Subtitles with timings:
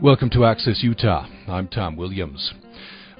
[0.00, 1.26] Welcome to Access Utah.
[1.48, 2.54] I'm Tom Williams.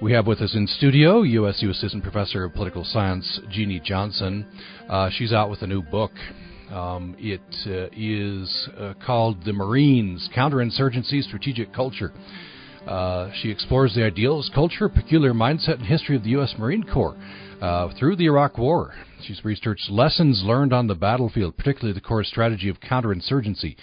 [0.00, 4.46] We have with us in studio USU Assistant Professor of Political Science Jeannie Johnson.
[4.88, 6.12] Uh, she's out with a new book.
[6.70, 12.12] Um, it uh, is uh, called The Marines Counterinsurgency Strategic Culture.
[12.86, 16.54] Uh, she explores the ideals, culture, peculiar mindset, and history of the U.S.
[16.58, 17.16] Marine Corps
[17.60, 18.94] uh, through the Iraq War.
[19.24, 23.74] She's researched lessons learned on the battlefield, particularly the Corps' strategy of counterinsurgency,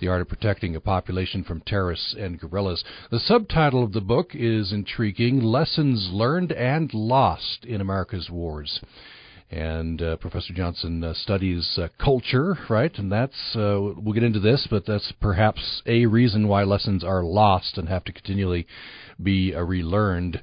[0.00, 2.82] the Art of Protecting a Population from Terrorists and Guerrillas.
[3.10, 8.80] The subtitle of the book is intriguing Lessons Learned and Lost in America's Wars.
[9.50, 12.96] And uh, Professor Johnson uh, studies uh, culture, right?
[12.98, 17.22] And that's, uh, we'll get into this, but that's perhaps a reason why lessons are
[17.22, 18.66] lost and have to continually
[19.22, 20.40] be uh, relearned.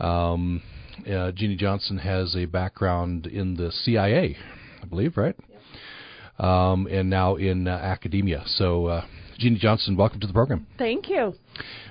[0.00, 0.62] Um,
[1.08, 4.36] uh, Jeannie Johnson has a background in the CIA,
[4.82, 5.36] I believe, right?
[6.38, 8.42] Um, and now in uh, academia.
[8.46, 9.04] So, uh,
[9.38, 10.66] Jeannie Johnson, welcome to the program.
[10.78, 11.34] Thank you.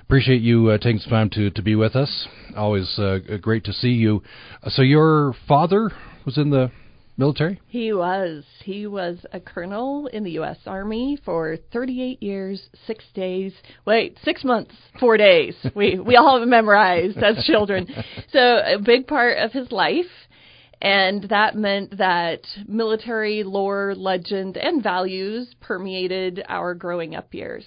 [0.02, 2.28] Appreciate you uh, taking some time to, to be with us.
[2.56, 4.22] Always uh, great to see you.
[4.62, 5.90] Uh, so, your father
[6.24, 6.70] was in the
[7.18, 7.60] military?
[7.66, 8.44] He was.
[8.62, 10.58] He was a colonel in the U.S.
[10.66, 13.52] Army for 38 years, six days.
[13.84, 15.54] Wait, six months, four days.
[15.74, 17.86] we we all have it memorized as children.
[18.32, 20.04] So a big part of his life
[20.80, 27.64] and that meant that military lore, legend, and values permeated our growing up years.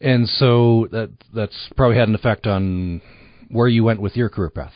[0.00, 3.02] And so that that's probably had an effect on
[3.50, 4.72] where you went with your career path.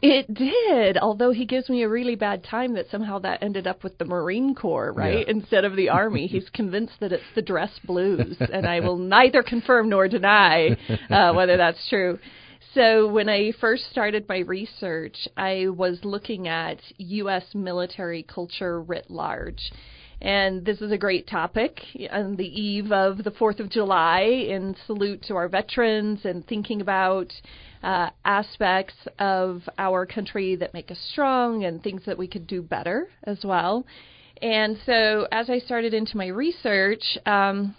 [0.00, 3.82] It did, although he gives me a really bad time that somehow that ended up
[3.82, 5.34] with the Marine Corps, right, yeah.
[5.34, 6.26] instead of the Army.
[6.28, 10.76] He's convinced that it's the dress blues, and I will neither confirm nor deny
[11.10, 12.18] uh, whether that's true.
[12.74, 17.44] So, when I first started my research, I was looking at U.S.
[17.54, 19.70] military culture writ large.
[20.22, 24.76] And this is a great topic on the eve of the 4th of July in
[24.86, 27.32] salute to our veterans and thinking about
[27.82, 32.62] uh, aspects of our country that make us strong and things that we could do
[32.62, 33.84] better as well.
[34.40, 37.74] And so, as I started into my research, um,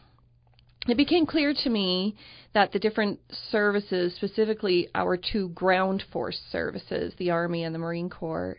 [0.88, 2.16] it became clear to me
[2.54, 3.20] that the different
[3.52, 8.58] services, specifically our two ground force services, the Army and the Marine Corps,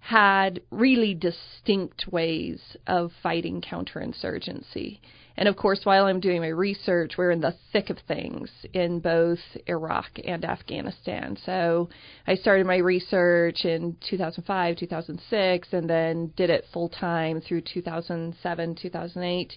[0.00, 5.00] had really distinct ways of fighting counterinsurgency.
[5.36, 8.98] And of course, while I'm doing my research, we're in the thick of things in
[8.98, 11.36] both Iraq and Afghanistan.
[11.44, 11.88] So
[12.26, 18.74] I started my research in 2005, 2006, and then did it full time through 2007,
[18.74, 19.52] 2008.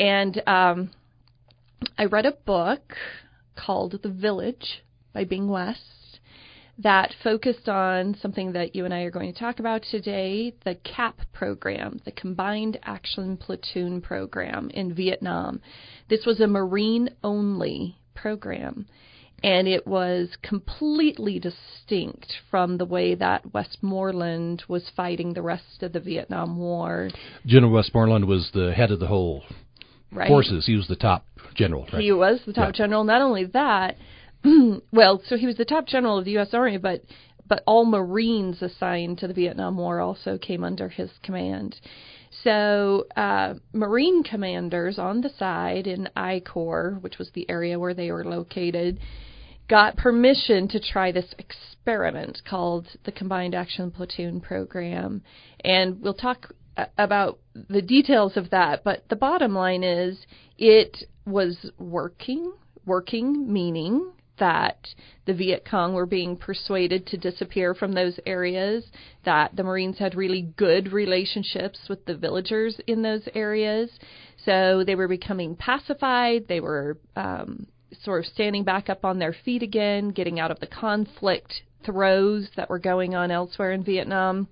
[0.00, 0.90] And um,
[1.98, 2.94] I read a book
[3.56, 4.82] called The Village
[5.12, 6.20] by Bing West
[6.78, 10.74] that focused on something that you and I are going to talk about today the
[10.76, 15.60] CAP program, the Combined Action Platoon program in Vietnam.
[16.08, 18.86] This was a Marine only program.
[19.44, 25.92] And it was completely distinct from the way that Westmoreland was fighting the rest of
[25.92, 27.10] the Vietnam War.
[27.44, 29.42] General Westmoreland was the head of the whole
[30.12, 30.28] right.
[30.28, 30.66] forces.
[30.66, 31.86] He was the top general.
[31.92, 32.02] Right?
[32.02, 32.84] He was the top yeah.
[32.84, 33.04] general.
[33.04, 33.96] Not only that,
[34.92, 36.50] well, so he was the top general of the U.S.
[36.52, 37.02] Army, but
[37.48, 41.76] but all Marines assigned to the Vietnam War also came under his command.
[42.44, 47.92] So, uh, Marine commanders on the side in I Corps, which was the area where
[47.92, 49.00] they were located,
[49.68, 55.22] got permission to try this experiment called the Combined Action Platoon Program.
[55.62, 56.54] And we'll talk
[56.98, 57.38] about
[57.68, 60.26] the details of that, but the bottom line is
[60.58, 62.52] it was working,
[62.86, 64.88] working meaning that
[65.26, 68.84] the Viet Cong were being persuaded to disappear from those areas,
[69.24, 73.90] that the Marines had really good relationships with the villagers in those areas.
[74.44, 77.66] So they were becoming pacified, they were um,
[78.02, 82.48] sort of standing back up on their feet again, getting out of the conflict throes
[82.56, 84.48] that were going on elsewhere in Vietnam.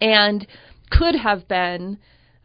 [0.00, 0.46] And
[0.90, 1.98] could have been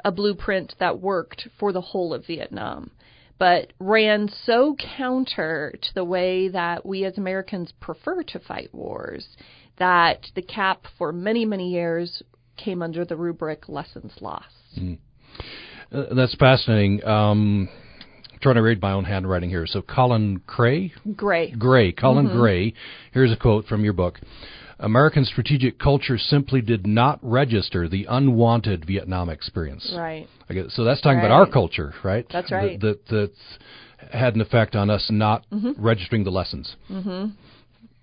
[0.03, 2.91] a blueprint that worked for the whole of Vietnam,
[3.39, 9.27] but ran so counter to the way that we as Americans prefer to fight wars
[9.77, 12.21] that the cap for many, many years
[12.57, 14.47] came under the rubric lessons lost.
[14.77, 14.97] Mm.
[15.91, 17.03] Uh, that's fascinating.
[17.03, 17.69] Um,
[18.31, 19.65] I'm trying to read my own handwriting here.
[19.65, 20.93] So Colin Cray?
[21.15, 21.51] Gray.
[21.51, 21.91] Gray.
[21.91, 22.39] Colin mm-hmm.
[22.39, 22.73] Gray.
[23.11, 24.19] Here's a quote from your book.
[24.83, 29.93] American strategic culture simply did not register the unwanted Vietnam experience.
[29.95, 30.27] Right.
[30.69, 31.25] So that's talking right.
[31.25, 32.25] about our culture, right?
[32.31, 32.79] That's right.
[32.79, 33.31] That that
[34.11, 35.81] had an effect on us not mm-hmm.
[35.81, 36.75] registering the lessons.
[36.89, 37.31] Mm-hmm.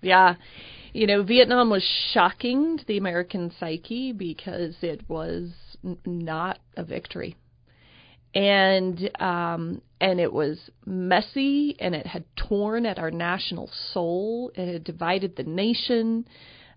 [0.01, 0.35] Yeah.
[0.93, 1.83] You know, Vietnam was
[2.13, 5.51] shocking to the American psyche because it was
[5.85, 7.37] n- not a victory.
[8.33, 14.51] and um, and it was messy, and it had torn at our national soul.
[14.55, 16.25] It had divided the nation.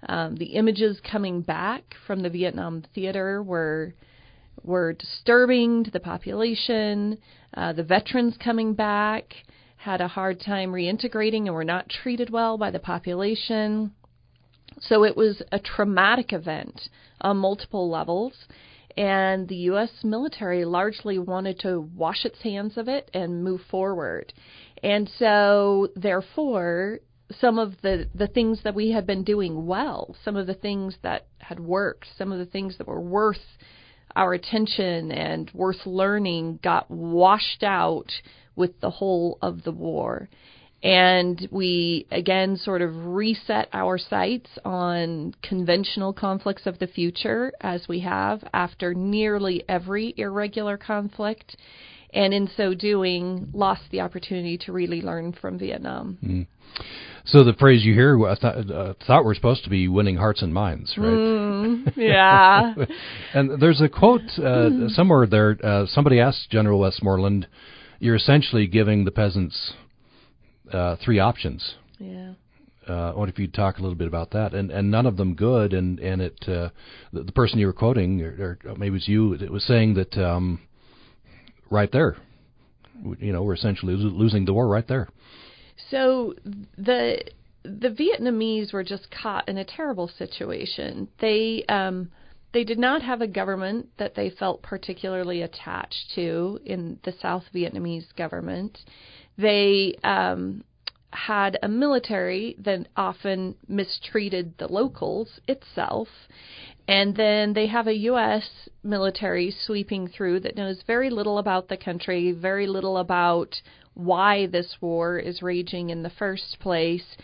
[0.08, 3.94] Um, the images coming back from the Vietnam theater were
[4.62, 7.18] were disturbing to the population.
[7.54, 9.34] Uh, the veterans coming back
[9.76, 13.92] had a hard time reintegrating and were not treated well by the population.
[14.80, 16.88] So it was a traumatic event
[17.20, 18.32] on multiple levels,
[18.96, 19.90] and the U.S.
[20.02, 24.32] military largely wanted to wash its hands of it and move forward.
[24.82, 27.00] And so, therefore,
[27.40, 30.96] some of the, the things that we had been doing well, some of the things
[31.02, 33.38] that had worked, some of the things that were worth
[34.16, 38.10] our attention and worth learning got washed out
[38.56, 40.28] with the whole of the war.
[40.82, 47.88] And we again sort of reset our sights on conventional conflicts of the future as
[47.88, 51.56] we have after nearly every irregular conflict.
[52.14, 56.18] And in so doing, lost the opportunity to really learn from Vietnam.
[56.24, 56.46] Mm.
[57.26, 60.42] So the phrase you hear, I thought, uh, thought we're supposed to be winning hearts
[60.42, 61.06] and minds, right?
[61.06, 62.74] Mm, yeah.
[63.32, 65.56] and there's a quote uh, somewhere there.
[65.62, 67.48] Uh, somebody asked General Westmoreland,
[67.98, 69.72] "You're essentially giving the peasants
[70.70, 72.34] uh, three options." Yeah.
[72.86, 74.52] Uh, what if you'd talk a little bit about that?
[74.52, 75.72] And and none of them good.
[75.72, 76.68] And and it uh,
[77.12, 79.94] the, the person you were quoting, or, or maybe it was you, it was saying
[79.94, 80.60] that um,
[81.70, 82.16] right there,
[83.18, 85.08] you know, we're essentially losing the war right there.
[85.90, 86.34] So
[86.76, 87.22] the
[87.64, 91.08] the Vietnamese were just caught in a terrible situation.
[91.20, 92.10] They um,
[92.52, 97.44] they did not have a government that they felt particularly attached to in the South
[97.52, 98.78] Vietnamese government.
[99.36, 100.62] They um,
[101.10, 106.08] had a military that often mistreated the locals itself.
[106.86, 108.68] And then they have a U.S.
[108.82, 113.60] military sweeping through that knows very little about the country, very little about
[113.94, 117.16] why this war is raging in the first place.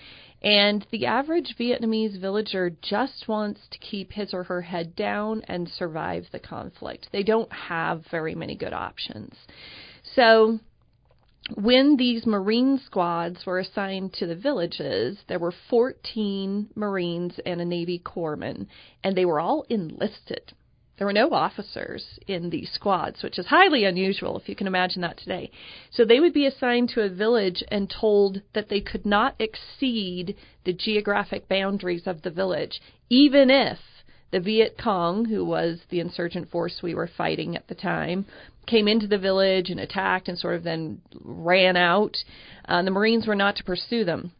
[0.42, 5.68] And the average Vietnamese villager just wants to keep his or her head down and
[5.68, 7.08] survive the conflict.
[7.12, 9.34] They don't have very many good options.
[10.14, 10.58] So,
[11.54, 17.64] when these Marine squads were assigned to the villages, there were 14 Marines and a
[17.64, 18.66] Navy corpsman,
[19.02, 20.52] and they were all enlisted.
[20.98, 25.00] There were no officers in these squads, which is highly unusual if you can imagine
[25.00, 25.50] that today.
[25.90, 30.36] So they would be assigned to a village and told that they could not exceed
[30.64, 33.78] the geographic boundaries of the village, even if
[34.30, 38.26] the Viet Cong, who was the insurgent force we were fighting at the time,
[38.70, 42.16] came into the village and attacked and sort of then ran out.
[42.66, 44.32] Uh, the Marines were not to pursue them.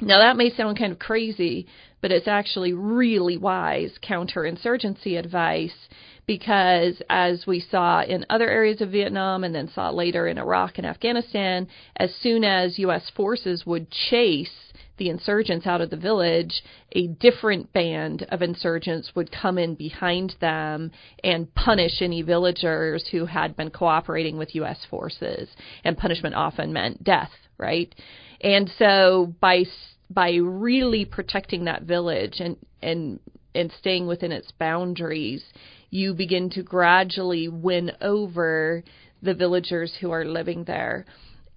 [0.00, 1.66] Now, that may sound kind of crazy,
[2.02, 5.88] but it's actually really wise counterinsurgency advice
[6.26, 10.78] because, as we saw in other areas of Vietnam and then saw later in Iraq
[10.78, 13.10] and Afghanistan, as soon as U.S.
[13.14, 14.50] forces would chase
[14.98, 16.62] the insurgents out of the village,
[16.92, 20.90] a different band of insurgents would come in behind them
[21.22, 24.78] and punish any villagers who had been cooperating with U.S.
[24.88, 25.48] forces.
[25.84, 27.94] And punishment often meant death, right?
[28.40, 29.64] And so by
[30.08, 33.20] by really protecting that village and and
[33.56, 35.42] and staying within its boundaries,
[35.90, 38.84] you begin to gradually win over
[39.22, 41.06] the villagers who are living there.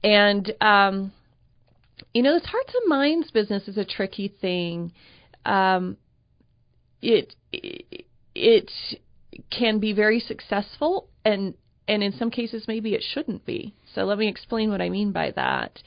[0.03, 1.11] And um,
[2.13, 4.93] you know, this hearts and minds business is a tricky thing.
[5.45, 5.97] Um,
[7.01, 8.71] it, it it
[9.49, 11.53] can be very successful, and
[11.87, 13.73] and in some cases maybe it shouldn't be.
[13.95, 15.79] So let me explain what I mean by that.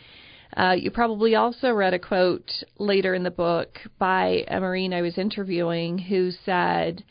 [0.56, 5.02] Uh, you probably also read a quote later in the book by a Marine I
[5.02, 7.04] was interviewing who said,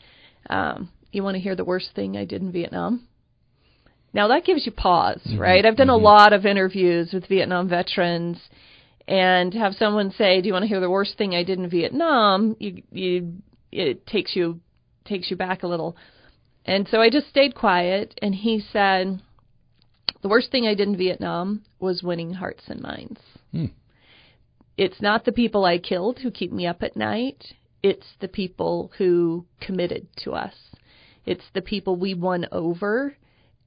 [0.48, 3.08] um, You want to hear the worst thing I did in Vietnam?
[4.14, 5.40] Now that gives you pause, mm-hmm.
[5.40, 5.64] right?
[5.64, 6.04] I've done mm-hmm.
[6.04, 8.38] a lot of interviews with Vietnam veterans,
[9.08, 11.68] and have someone say, "Do you want to hear the worst thing I did in
[11.68, 13.32] Vietnam?" You, you,
[13.72, 14.60] it takes you
[15.04, 15.96] takes you back a little.
[16.64, 19.20] And so I just stayed quiet, and he said,
[20.20, 23.20] the worst thing I did in Vietnam was winning hearts and minds.
[23.52, 23.66] Hmm.
[24.76, 27.54] It's not the people I killed who keep me up at night.
[27.82, 30.54] It's the people who committed to us.
[31.26, 33.16] It's the people we won over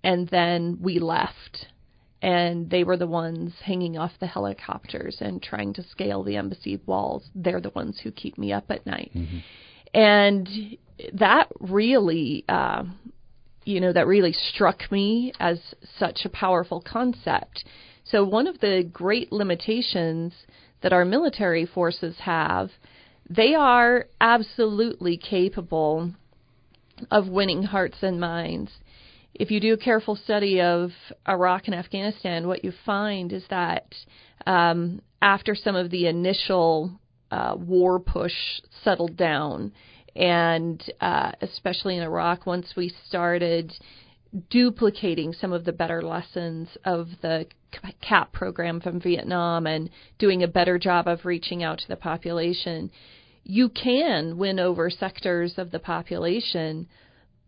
[0.04, 1.68] and then we left.
[2.22, 6.80] And they were the ones hanging off the helicopters and trying to scale the embassy
[6.86, 7.30] walls.
[7.36, 9.12] They're the ones who keep me up at night.
[9.14, 9.38] Mm-hmm.
[9.94, 10.78] And
[11.14, 12.86] that really uh,
[13.66, 15.60] you know, that really struck me as
[16.00, 17.66] such a powerful concept.
[18.06, 20.34] So, one of the great limitations
[20.82, 22.70] that our military forces have,
[23.28, 26.12] they are absolutely capable
[27.10, 28.72] of winning hearts and minds.
[29.38, 30.92] if you do a careful study of
[31.28, 33.94] Iraq and Afghanistan, what you find is that
[34.46, 36.98] um, after some of the initial
[37.32, 38.32] uh, war push
[38.84, 39.74] settled down,
[40.16, 43.74] and uh, especially in Iraq, once we started
[44.50, 47.46] duplicating some of the better lessons of the
[48.02, 52.92] CAP program from Vietnam and doing a better job of reaching out to the population,
[53.44, 56.88] you can win over sectors of the population.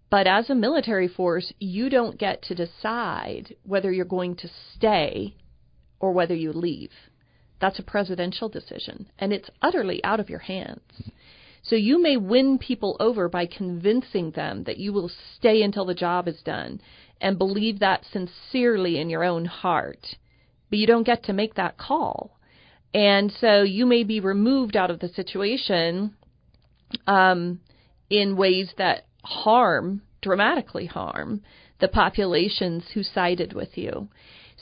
[0.09, 5.35] But as a military force, you don't get to decide whether you're going to stay
[5.99, 6.91] or whether you leave.
[7.59, 11.09] That's a presidential decision, and it's utterly out of your hands.
[11.63, 15.93] So you may win people over by convincing them that you will stay until the
[15.93, 16.81] job is done
[17.19, 20.15] and believe that sincerely in your own heart.
[20.69, 22.37] But you don't get to make that call.
[22.93, 26.15] And so you may be removed out of the situation
[27.05, 27.59] um,
[28.09, 31.41] in ways that harm, dramatically harm,
[31.79, 34.07] the populations who sided with you.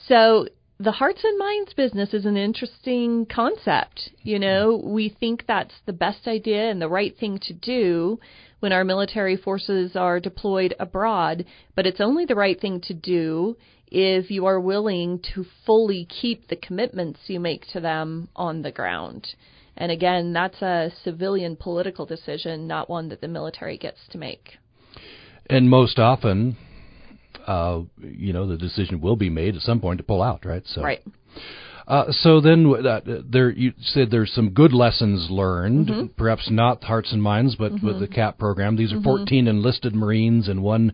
[0.08, 0.48] So
[0.79, 4.12] the hearts and minds business is an interesting concept.
[4.24, 8.20] You know, we think that's the best idea and the right thing to do
[8.60, 13.55] when our military forces are deployed abroad, but it's only the right thing to do
[13.88, 18.72] if you are willing to fully keep the commitments you make to them on the
[18.72, 19.27] ground.
[19.77, 24.58] And again, that's a civilian political decision, not one that the military gets to make.
[25.50, 26.58] And most often,
[27.48, 30.63] uh, you know, the decision will be made at some point to pull out, right?
[30.65, 31.01] So, right.
[31.88, 33.00] Uh, so then, uh,
[33.30, 36.06] there you said there's some good lessons learned, mm-hmm.
[36.18, 37.86] perhaps not hearts and minds, but mm-hmm.
[37.86, 38.75] with the CAP program.
[38.75, 39.04] These are mm-hmm.
[39.04, 40.94] 14 enlisted Marines and one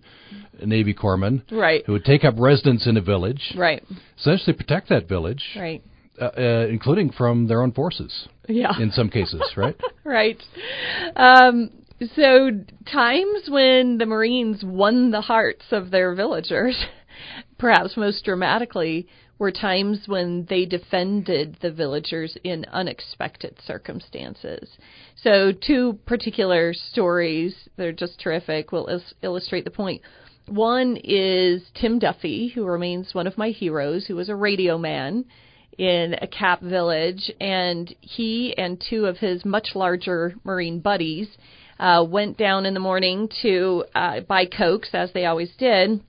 [0.65, 3.83] Navy corpsman, right, who would take up residence in a village, right,
[4.19, 5.81] essentially protect that village, right,
[6.21, 8.27] uh, uh, including from their own forces.
[8.48, 8.77] Yeah.
[8.79, 9.79] In some cases, right?
[10.03, 10.41] right.
[11.15, 11.69] Um,
[12.15, 12.50] so,
[12.91, 16.86] times when the Marines won the hearts of their villagers,
[17.60, 24.77] perhaps most dramatically, were times when they defended the villagers in unexpected circumstances.
[25.15, 30.01] So, two particular stories, they're just terrific, will is- illustrate the point.
[30.48, 35.25] One is Tim Duffy, who remains one of my heroes, who was a radio man
[35.77, 41.27] in a cap village, and he and two of his much larger Marine buddies
[41.81, 46.00] uh, went down in the morning to uh, buy cokes, as they always did.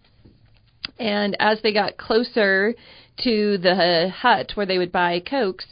[0.98, 2.74] And as they got closer
[3.24, 5.64] to the hut where they would buy cokes,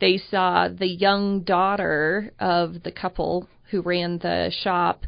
[0.00, 5.04] they saw the young daughter of the couple who ran the shop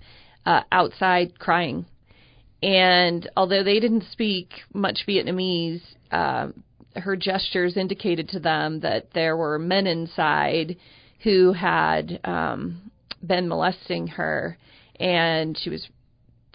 [0.46, 1.84] uh, outside crying.
[2.62, 6.48] And although they didn't speak much Vietnamese, uh,
[6.94, 10.76] her gestures indicated to them that there were men inside
[11.24, 12.90] who had um,
[13.24, 14.58] been molesting her,
[14.98, 15.88] and she was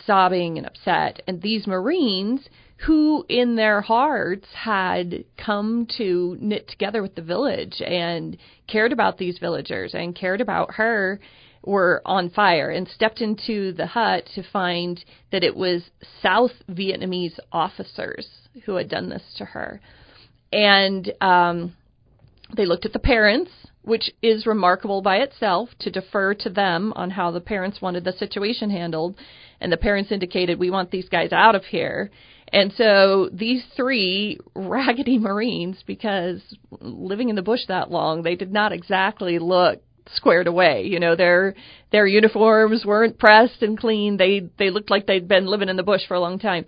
[0.06, 1.22] sobbing and upset.
[1.28, 2.42] And these Marines,
[2.86, 8.38] who in their hearts had come to knit together with the village and
[8.68, 11.20] cared about these villagers and cared about her,
[11.64, 15.84] were on fire and stepped into the hut to find that it was
[16.22, 18.28] South Vietnamese officers
[18.66, 19.80] who had done this to her.
[20.52, 21.76] And um,
[22.56, 23.52] they looked at the parents
[23.84, 28.14] which is remarkable by itself to defer to them on how the parents wanted the
[28.14, 29.16] situation handled.
[29.60, 32.12] And the parents indicated, we want these guys out of here.
[32.54, 36.42] And so these three raggedy Marines, because
[36.80, 39.82] living in the bush that long, they did not exactly look
[40.16, 40.84] squared away.
[40.84, 41.56] You know, their
[41.92, 44.18] their uniforms weren't pressed and clean.
[44.18, 46.66] They they looked like they'd been living in the bush for a long time.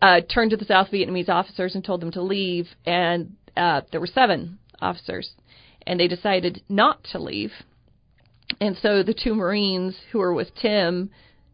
[0.00, 4.00] Uh, turned to the South Vietnamese officers and told them to leave, and uh, there
[4.00, 5.30] were seven officers
[5.88, 7.50] and they decided not to leave.
[8.60, 11.10] And so the two Marines who were with Tim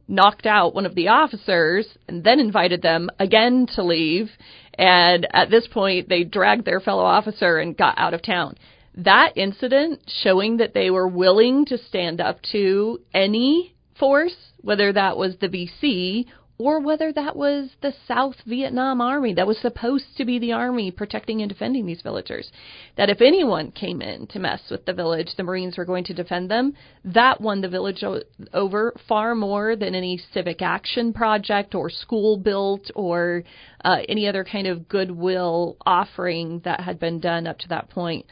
[0.07, 4.29] knocked out one of the officers and then invited them again to leave.
[4.75, 8.57] And at this point, they dragged their fellow officer and got out of town.
[8.97, 15.17] That incident showing that they were willing to stand up to any force, whether that
[15.17, 20.25] was the VC or whether that was the South Vietnam Army that was supposed to
[20.25, 22.51] be the army protecting and defending these villagers.
[22.97, 26.15] That if anyone came in to mess with the village, the Marines were going to
[26.15, 26.75] defend them.
[27.05, 32.37] That won the village o- over far more than any civic action project or school
[32.37, 33.43] built or
[33.85, 38.27] uh, any other kind of goodwill offering that had been done up to that point.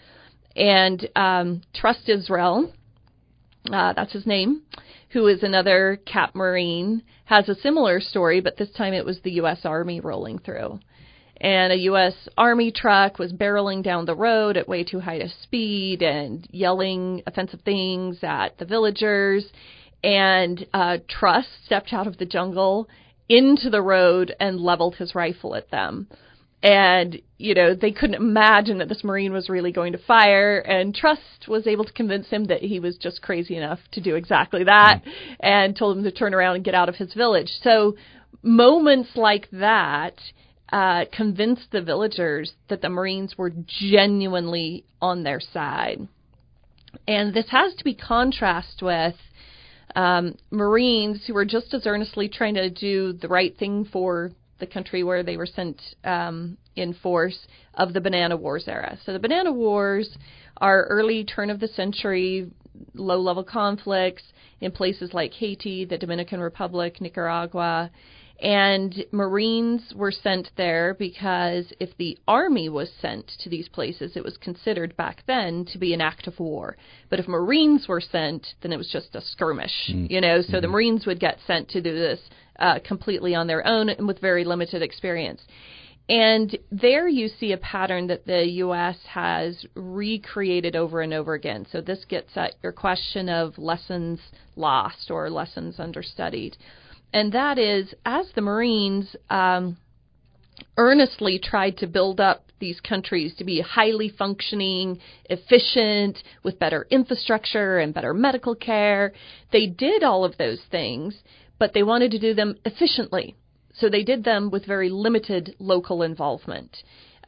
[0.55, 2.73] And um, Trust Israel,
[3.73, 4.63] uh, that's his name
[5.13, 9.33] who is another Cap Marine, has a similar story, but this time it was the
[9.33, 9.61] U.S.
[9.65, 10.81] Army rolling through.
[11.41, 12.15] And a U.S.
[12.39, 17.23] Army truck was barreling down the road at way too high a speed and yelling
[17.27, 19.45] offensive things at the villagers.
[20.05, 22.89] And uh, Trust stepped out of the jungle
[23.29, 26.07] into the road and leveled his rifle at them.
[26.63, 30.59] And, you know, they couldn't imagine that this Marine was really going to fire.
[30.61, 34.15] And Trust was able to convince him that he was just crazy enough to do
[34.15, 35.33] exactly that mm-hmm.
[35.41, 37.51] and told him to turn around and get out of his village.
[37.63, 37.97] So
[38.43, 40.15] moments like that
[40.73, 46.07] uh, convinced the villagers that the Marines were genuinely on their side.
[47.09, 49.15] And this has to be contrasted with
[49.97, 54.67] um, Marines who were just as earnestly trying to do the right thing for the
[54.67, 58.97] country where they were sent um, in force of the Banana Wars era.
[59.05, 60.17] So the Banana Wars
[60.59, 62.49] are early turn of the century
[62.95, 64.23] low level conflicts
[64.61, 67.91] in places like Haiti, the Dominican Republic, Nicaragua.
[68.43, 74.25] And Marines were sent there because if the army was sent to these places, it
[74.25, 76.77] was considered back then to be an act of war.
[77.09, 80.11] But if Marines were sent, then it was just a skirmish, mm.
[80.11, 80.43] you know.
[80.43, 80.61] So mm-hmm.
[80.61, 82.19] the Marines would get sent to do this
[82.59, 85.43] uh, completely on their own and with very limited experience.
[86.09, 88.97] And there you see a pattern that the U.S.
[89.09, 91.65] has recreated over and over again.
[91.71, 94.19] So this gets at your question of lessons
[94.57, 96.57] lost or lessons understudied.
[97.13, 99.77] And that is, as the Marines um,
[100.77, 107.79] earnestly tried to build up these countries to be highly functioning, efficient, with better infrastructure
[107.79, 109.13] and better medical care,
[109.51, 111.23] they did all of those things
[111.63, 113.37] but they wanted to do them efficiently.
[113.75, 116.77] So they did them with very limited local involvement.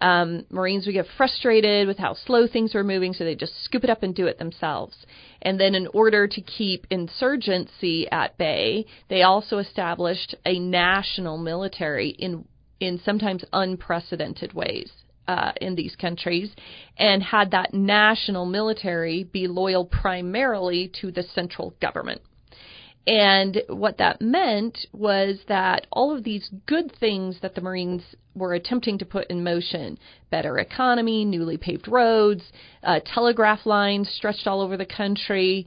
[0.01, 3.85] Um, Marines would get frustrated with how slow things were moving, so they just scoop
[3.85, 4.97] it up and do it themselves.
[5.43, 12.11] And then, in order to keep insurgency at bay, they also established a national military
[12.11, 12.45] in
[12.81, 14.91] in sometimes unprecedented ways.
[15.27, 16.55] Uh, in these countries,
[16.99, 22.21] and had that national military be loyal primarily to the central government.
[23.07, 28.03] And what that meant was that all of these good things that the Marines
[28.35, 29.99] were attempting to put in motion
[30.31, 32.43] better economy, newly paved roads,
[32.83, 35.67] uh, telegraph lines stretched all over the country,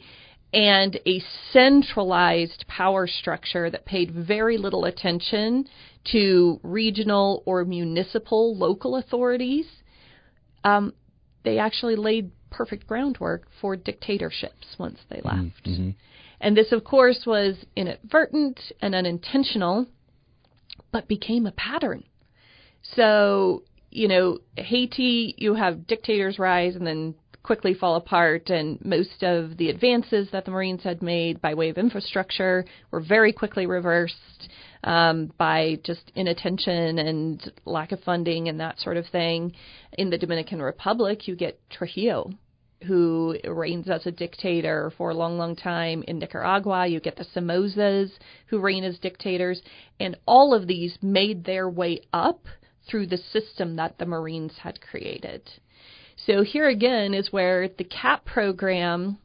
[0.54, 1.22] and a
[1.52, 5.66] centralized power structure that paid very little attention
[6.12, 9.68] to regional or municipal local authorities.
[10.64, 10.94] Um,
[11.44, 15.44] they actually laid perfect groundwork for dictatorships once they mm-hmm.
[15.44, 15.66] left.
[15.66, 15.90] Mm-hmm.
[16.40, 19.88] And this, of course, was inadvertent and unintentional,
[20.92, 22.04] but became a pattern.
[22.96, 27.16] So, you know, Haiti, you have dictators rise and then
[27.48, 31.70] quickly fall apart, and most of the advances that the Marines had made by way
[31.70, 34.50] of infrastructure were very quickly reversed
[34.84, 39.54] um, by just inattention and lack of funding and that sort of thing.
[39.94, 42.32] In the Dominican Republic, you get Trujillo,
[42.86, 46.04] who reigns as a dictator for a long, long time.
[46.08, 48.12] In Nicaragua, you get the Somozas
[48.48, 49.62] who reign as dictators.
[50.00, 52.46] And all of these made their way up
[52.88, 55.42] through the system that the Marines had created.
[56.26, 59.18] So here again is where the CAP program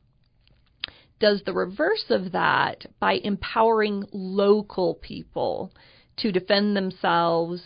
[1.21, 5.73] does the reverse of that by empowering local people
[6.19, 7.63] to defend themselves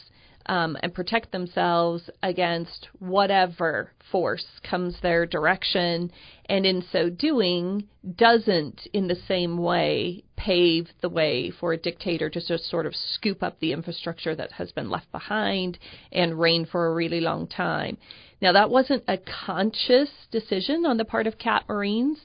[0.46, 6.10] um, and protect themselves against whatever force comes their direction,
[6.48, 12.30] and in so doing, doesn't in the same way pave the way for a dictator
[12.30, 15.78] to just sort of scoop up the infrastructure that has been left behind
[16.12, 17.96] and reign for a really long time.
[18.40, 22.18] Now, that wasn't a conscious decision on the part of CAP Marines,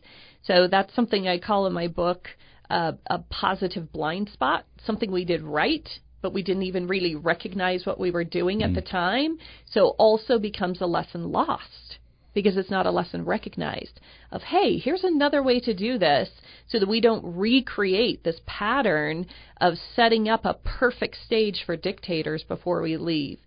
[0.43, 2.27] so that's something I call in my book
[2.69, 5.88] uh, a positive blind spot, something we did right
[6.21, 8.65] but we didn't even really recognize what we were doing mm.
[8.65, 9.38] at the time.
[9.69, 11.99] So also becomes a lesson lost
[12.34, 13.99] because it's not a lesson recognized
[14.31, 16.29] of, hey, here's another way to do this
[16.67, 19.25] so that we don't recreate this pattern
[19.60, 23.39] of setting up a perfect stage for dictators before we leave.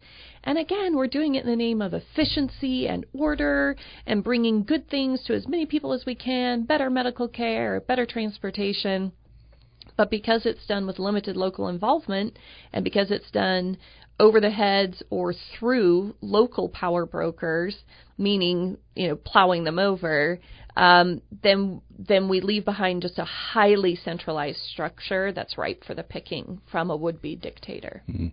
[0.47, 4.91] And again, we're doing it in the name of efficiency and order and bringing good
[4.91, 9.13] things to as many people as we can, better medical care, better transportation.
[9.97, 12.39] But because it's done with limited local involvement
[12.73, 13.79] and because it's done
[14.21, 17.77] over the heads or through local power brokers,
[18.17, 20.39] meaning you know plowing them over,
[20.77, 26.03] um, then then we leave behind just a highly centralized structure that's ripe for the
[26.03, 28.03] picking from a would-be dictator.
[28.09, 28.29] Mm-hmm.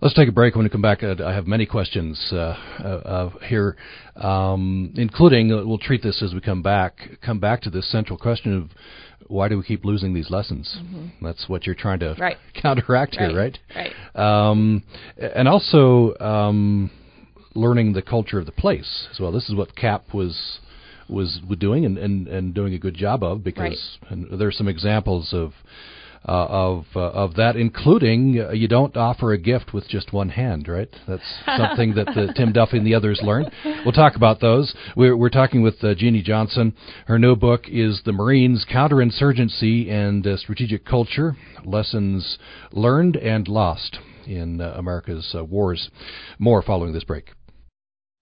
[0.00, 0.54] Let's take a break.
[0.54, 3.76] When we come back, I have many questions uh, uh here,
[4.16, 6.98] um, including uh, we'll treat this as we come back.
[7.24, 8.70] Come back to this central question of
[9.26, 10.76] why do we keep losing these lessons?
[10.80, 11.24] Mm-hmm.
[11.24, 12.36] That's what you're trying to right.
[12.60, 13.30] counteract right.
[13.30, 13.58] here, right?
[13.74, 14.50] Right.
[14.50, 14.82] Um,
[15.18, 16.90] and also um,
[17.54, 19.32] learning the culture of the place as well.
[19.32, 20.60] This is what CAP was
[21.08, 24.40] was doing and, and, and doing a good job of because right.
[24.40, 25.52] are some examples of
[26.26, 30.30] uh, of uh, of that, including uh, you don't offer a gift with just one
[30.30, 30.88] hand, right?
[31.06, 31.22] That's
[31.56, 33.50] something that the, Tim Duffy and the others learned.
[33.84, 34.74] We'll talk about those.
[34.96, 36.74] We're, we're talking with uh, Jeannie Johnson.
[37.06, 42.38] Her new book is The Marines: Counterinsurgency and uh, Strategic Culture: Lessons
[42.72, 45.90] Learned and Lost in uh, America's Wars.
[46.38, 47.32] More following this break.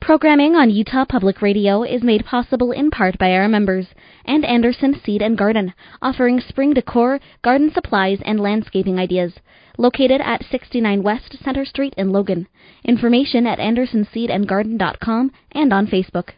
[0.03, 3.87] Programming on Utah Public Radio is made possible in part by our members
[4.25, 9.33] and Anderson Seed and Garden, offering spring decor, garden supplies, and landscaping ideas.
[9.79, 12.49] Located at 69 West Center Street in Logan.
[12.85, 16.31] Information at andersonseedandgarden.com and on Facebook.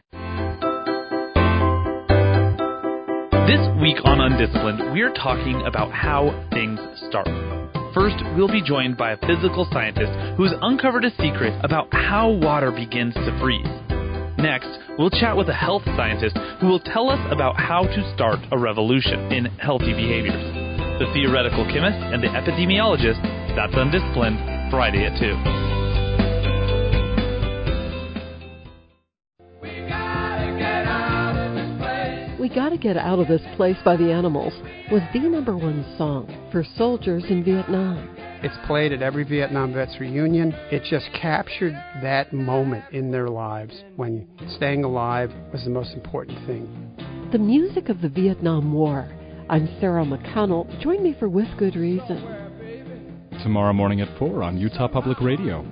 [3.46, 7.28] This week on Undisciplined, we're talking about how things start.
[7.94, 12.72] First, we'll be joined by a physical scientist who's uncovered a secret about how water
[12.72, 13.64] begins to freeze.
[14.36, 18.40] Next, we'll chat with a health scientist who will tell us about how to start
[18.50, 20.42] a revolution in healthy behaviors.
[20.98, 23.22] The theoretical chemist and the epidemiologist,
[23.54, 25.83] that's Undisciplined, Friday at 2.
[32.44, 34.52] We Gotta Get Out of This Place by the Animals
[34.92, 38.14] was the number one song for soldiers in Vietnam.
[38.42, 40.52] It's played at every Vietnam Vets reunion.
[40.70, 46.36] It just captured that moment in their lives when staying alive was the most important
[46.46, 46.68] thing.
[47.32, 49.10] The music of the Vietnam War.
[49.48, 50.68] I'm Sarah McConnell.
[50.82, 53.30] Join me for With Good Reason.
[53.42, 55.64] Tomorrow morning at 4 on Utah Public Radio.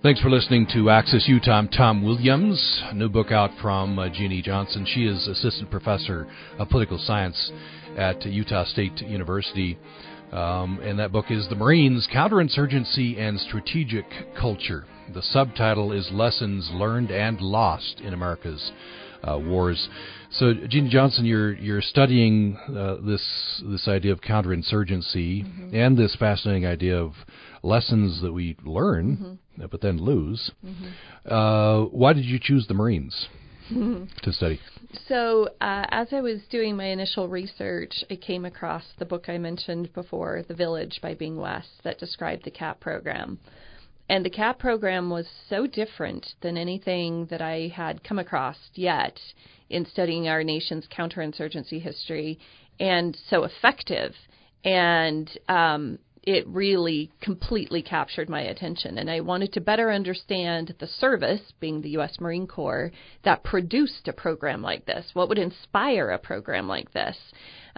[0.00, 1.64] Thanks for listening to Access Utah.
[1.76, 2.82] Tom Williams.
[2.84, 4.86] A new book out from uh, Jeannie Johnson.
[4.86, 7.50] She is assistant professor of political science
[7.96, 9.76] at Utah State University.
[10.30, 14.04] Um, and that book is The Marines Counterinsurgency and Strategic
[14.38, 14.84] Culture.
[15.12, 18.70] The subtitle is Lessons Learned and Lost in America's
[19.26, 19.88] uh, Wars.
[20.30, 25.74] So, Jeannie Johnson, you're you're studying uh, this this idea of counterinsurgency mm-hmm.
[25.74, 27.12] and this fascinating idea of
[27.62, 29.66] lessons that we learn, mm-hmm.
[29.70, 30.50] but then lose.
[30.64, 31.32] Mm-hmm.
[31.32, 33.28] Uh, why did you choose the Marines
[33.70, 34.60] to study?
[35.06, 39.36] So, uh, as I was doing my initial research, I came across the book I
[39.36, 43.38] mentioned before, The Village by Bing West, that described the CAP program.
[44.08, 49.18] And the CAP program was so different than anything that I had come across yet
[49.68, 52.38] in studying our nation's counterinsurgency history,
[52.80, 54.14] and so effective.
[54.64, 58.98] And um, it really completely captured my attention.
[58.98, 62.16] And I wanted to better understand the service, being the U.S.
[62.20, 62.92] Marine Corps,
[63.24, 65.06] that produced a program like this.
[65.14, 67.16] What would inspire a program like this?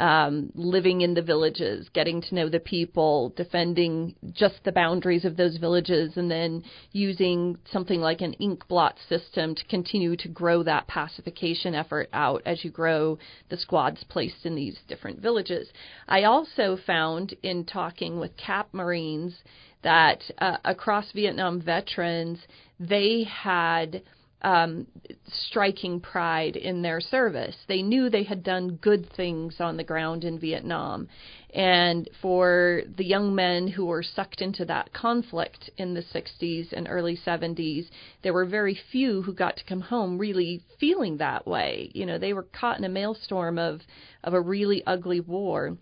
[0.00, 5.36] Um, living in the villages, getting to know the people, defending just the boundaries of
[5.36, 10.62] those villages, and then using something like an ink blot system to continue to grow
[10.62, 13.18] that pacification effort out as you grow
[13.50, 15.68] the squads placed in these different villages.
[16.08, 19.34] I also found in talking with CAP Marines
[19.82, 22.38] that uh, across Vietnam veterans,
[22.78, 24.02] they had
[24.42, 24.86] um,
[25.26, 27.56] striking pride in their service.
[27.68, 31.08] They knew they had done good things on the ground in Vietnam.
[31.52, 36.86] And for the young men who were sucked into that conflict in the 60s and
[36.88, 37.88] early 70s,
[38.22, 41.90] there were very few who got to come home really feeling that way.
[41.92, 43.80] You know, they were caught in a maelstrom of,
[44.22, 45.76] of a really ugly war.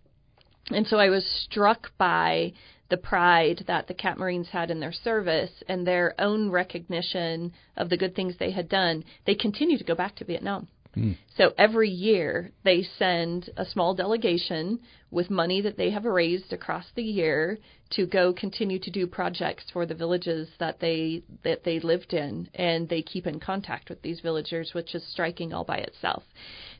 [0.70, 2.52] And so I was struck by
[2.90, 7.90] the pride that the CAP Marines had in their service and their own recognition of
[7.90, 10.68] the good things they had done, they continue to go back to Vietnam.
[10.96, 11.16] Mm.
[11.36, 16.86] So every year they send a small delegation with money that they have raised across
[16.94, 17.58] the year
[17.90, 22.48] to go continue to do projects for the villages that they that they lived in
[22.54, 26.24] and they keep in contact with these villagers which is striking all by itself.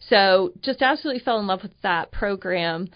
[0.09, 2.89] So just absolutely fell in love with that program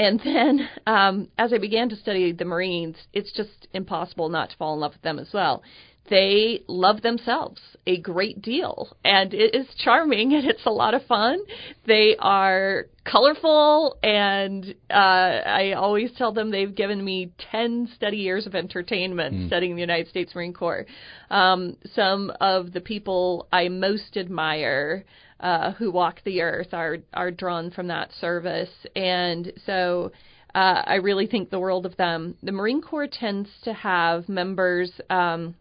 [0.00, 4.56] and then um, as I began to study the Marines, it's just impossible not to
[4.56, 5.62] fall in love with them as well.
[6.08, 11.04] They love themselves a great deal, and it is charming and it's a lot of
[11.04, 11.38] fun.
[11.86, 18.46] They are colorful, and uh, I always tell them they've given me 10 steady years
[18.46, 19.46] of entertainment mm.
[19.48, 20.86] studying the United States Marine Corps.
[21.30, 25.04] Um, some of the people I most admire
[25.40, 30.12] uh, who walk the earth are are drawn from that service, and so.
[30.52, 32.34] Uh, I really think the world of them.
[32.42, 35.54] The Marine Corps tends to have members um,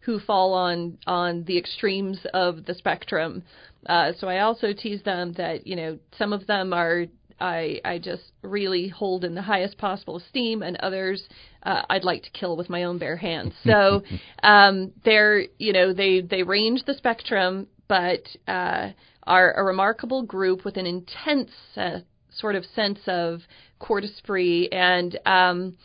[0.00, 3.44] who fall on on the extremes of the spectrum.
[3.86, 7.06] Uh, so I also tease them that you know some of them are
[7.40, 11.22] I I just really hold in the highest possible esteem, and others
[11.64, 13.54] uh, I'd like to kill with my own bare hands.
[13.64, 14.02] So
[14.42, 18.90] um, they're you know they they range the spectrum, but uh,
[19.24, 22.00] are a remarkable group with an intense uh,
[22.34, 23.40] sort of sense of
[23.78, 25.76] corps d'esprit and um,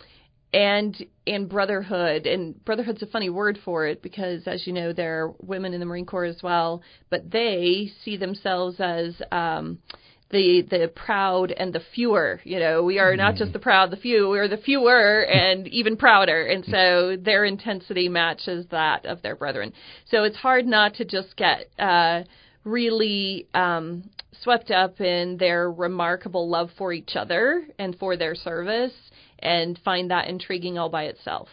[0.53, 2.25] and and brotherhood.
[2.25, 5.79] And brotherhood's a funny word for it because as you know there are women in
[5.79, 9.79] the marine corps as well but they see themselves as um
[10.31, 13.97] the the proud and the fewer you know we are not just the proud the
[13.97, 19.21] few we are the fewer and even prouder and so their intensity matches that of
[19.21, 19.73] their brethren
[20.09, 22.21] so it's hard not to just get uh
[22.63, 24.03] really um
[24.43, 28.93] swept up in their remarkable love for each other and for their service
[29.39, 31.47] and find that intriguing all by itself.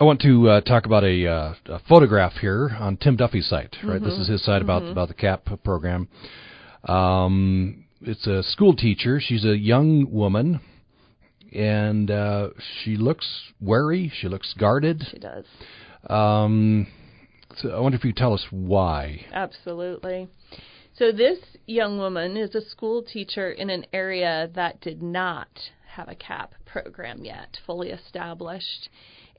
[0.00, 3.76] I want to uh, talk about a, uh, a, photograph here on Tim Duffy's site.
[3.82, 4.04] Right, mm-hmm.
[4.04, 4.92] this is his site about mm-hmm.
[4.92, 6.08] about the CAP program.
[6.84, 9.20] Um, it's a school teacher.
[9.20, 10.60] She's a young woman,
[11.52, 12.48] and uh,
[12.82, 13.26] she looks
[13.60, 14.12] wary.
[14.20, 15.02] She looks guarded.
[15.10, 15.44] She does.
[16.08, 16.86] Um,
[17.56, 19.26] so I wonder if you tell us why.
[19.32, 20.28] Absolutely.
[20.94, 25.48] So this young woman is a school teacher in an area that did not
[25.94, 28.88] have a CAP program yet, fully established.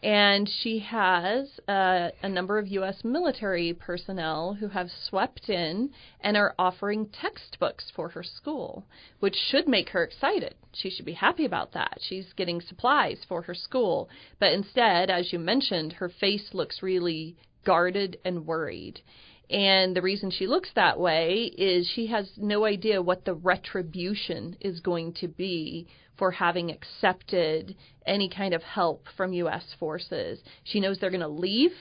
[0.02, 3.04] And she has uh, a number of U.S.
[3.04, 5.90] military personnel who have swept in
[6.22, 8.86] and are offering textbooks for her school,
[9.20, 10.56] which should make her excited.
[10.72, 11.98] She should be happy about that.
[12.02, 14.10] She's getting supplies for her school.
[14.40, 17.36] But instead, as you mentioned, her face looks really
[17.66, 19.02] guarded and worried.
[19.50, 24.56] And the reason she looks that way is she has no idea what the retribution
[24.62, 25.88] is going to be
[26.19, 29.63] for having accepted any kind of help from U.S.
[29.79, 30.39] forces.
[30.65, 31.71] She knows they're going to leave,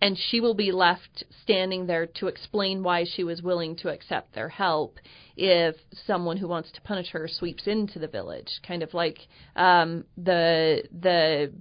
[0.00, 4.34] and she will be left standing there to explain why she was willing to accept
[4.34, 4.98] their help
[5.36, 5.74] if
[6.06, 9.18] someone who wants to punish her sweeps into the village, kind of like
[9.56, 11.52] um, the the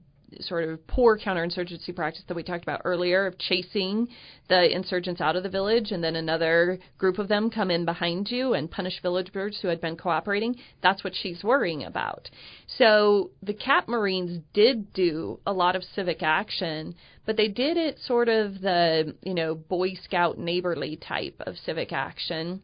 [0.42, 4.08] sort of poor counterinsurgency practice that we talked about earlier of chasing
[4.50, 8.30] the insurgents out of the village and then another group of them come in behind
[8.30, 10.56] you and punish villagers who had been cooperating.
[10.82, 12.30] That's what she's worrying about.
[12.78, 18.00] So the Cap Marines did do a lot of civic action, but they did it
[18.06, 22.62] sort of the, you know, Boy Scout neighborly type of civic action.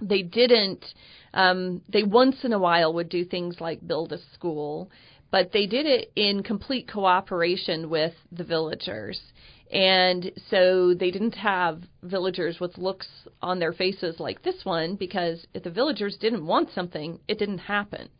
[0.00, 0.84] They didn't
[1.34, 4.90] um, they once in a while would do things like build a school
[5.32, 9.18] but they did it in complete cooperation with the villagers.
[9.72, 13.08] And so they didn't have villagers with looks
[13.40, 17.58] on their faces like this one because if the villagers didn't want something, it didn't
[17.58, 18.10] happen.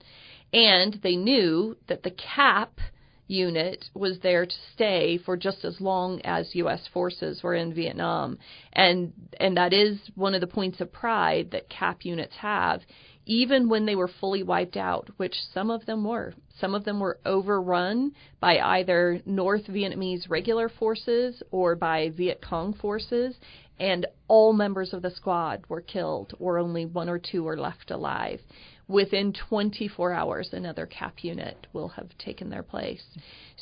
[0.55, 2.81] And they knew that the CAP
[3.27, 8.39] unit was there to stay for just as long as US forces were in Vietnam.
[8.73, 12.81] And and that is one of the points of pride that CAP units have
[13.27, 16.35] even when they were fully wiped out, which some of them were.
[16.61, 22.75] Some of them were overrun by either North Vietnamese regular forces or by Viet Cong
[22.75, 23.37] forces,
[23.79, 27.91] and all members of the squad were killed, or only one or two were left
[27.91, 28.41] alive.
[28.89, 33.03] Within 24 hours, another CAP unit will have taken their place.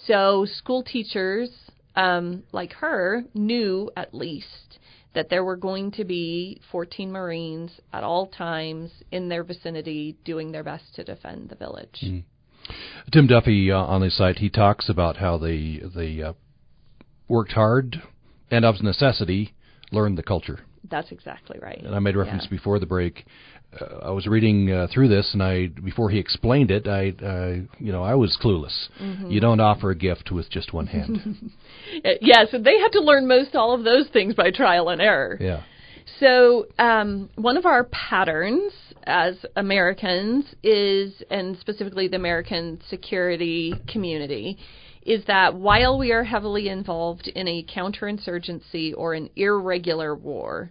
[0.07, 1.51] So, school teachers
[1.94, 4.79] um, like her knew at least
[5.14, 10.53] that there were going to be 14 Marines at all times in their vicinity doing
[10.53, 12.01] their best to defend the village.
[12.05, 12.23] Mm.
[13.12, 16.35] Tim Duffy uh, on the site, he talks about how they they uh,
[17.29, 18.03] worked hard
[18.51, 19.55] and of necessity
[19.90, 20.61] learned the culture.
[20.88, 21.83] That's exactly right.
[21.83, 22.51] And I made reference yeah.
[22.57, 23.25] before the break
[23.79, 27.67] uh, I was reading uh, through this, and I before he explained it, I uh,
[27.79, 28.89] you know I was clueless.
[29.01, 29.31] Mm-hmm.
[29.31, 31.53] You don't offer a gift with just one hand.
[32.21, 35.37] yes, and they had to learn most all of those things by trial and error.
[35.41, 35.63] Yeah.
[36.19, 38.73] So um, one of our patterns
[39.05, 44.59] as Americans is, and specifically the American security community,
[45.03, 50.71] is that while we are heavily involved in a counterinsurgency or an irregular war,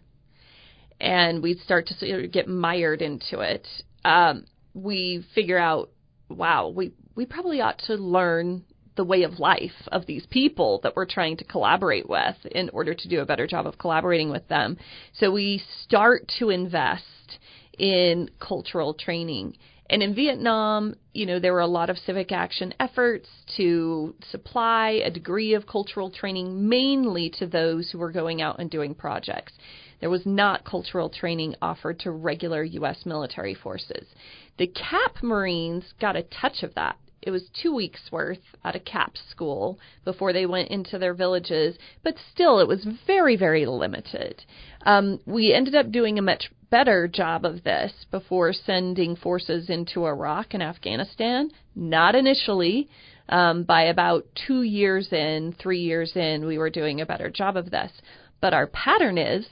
[0.99, 3.67] and we start to sort of get mired into it,
[4.05, 5.89] um, we figure out,
[6.29, 8.63] wow, we we probably ought to learn
[8.95, 12.93] the way of life of these people that we're trying to collaborate with in order
[12.93, 14.77] to do a better job of collaborating with them.
[15.13, 17.39] So we start to invest
[17.77, 19.57] in cultural training.
[19.89, 25.01] And in Vietnam, you know, there were a lot of civic action efforts to supply
[25.03, 29.53] a degree of cultural training mainly to those who were going out and doing projects.
[29.99, 33.05] There was not cultural training offered to regular U.S.
[33.05, 34.07] military forces.
[34.57, 36.97] The CAP Marines got a touch of that.
[37.21, 41.77] It was two weeks worth at a CAP school before they went into their villages,
[42.01, 44.43] but still it was very, very limited.
[44.85, 50.05] Um, we ended up doing a much better job of this before sending forces into
[50.05, 51.51] Iraq and Afghanistan.
[51.75, 52.89] Not initially.
[53.27, 57.57] Um, by about two years in, three years in, we were doing a better job
[57.57, 57.91] of this.
[58.41, 59.45] But our pattern is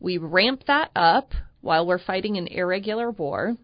[0.00, 3.56] we ramp that up while we're fighting an irregular war.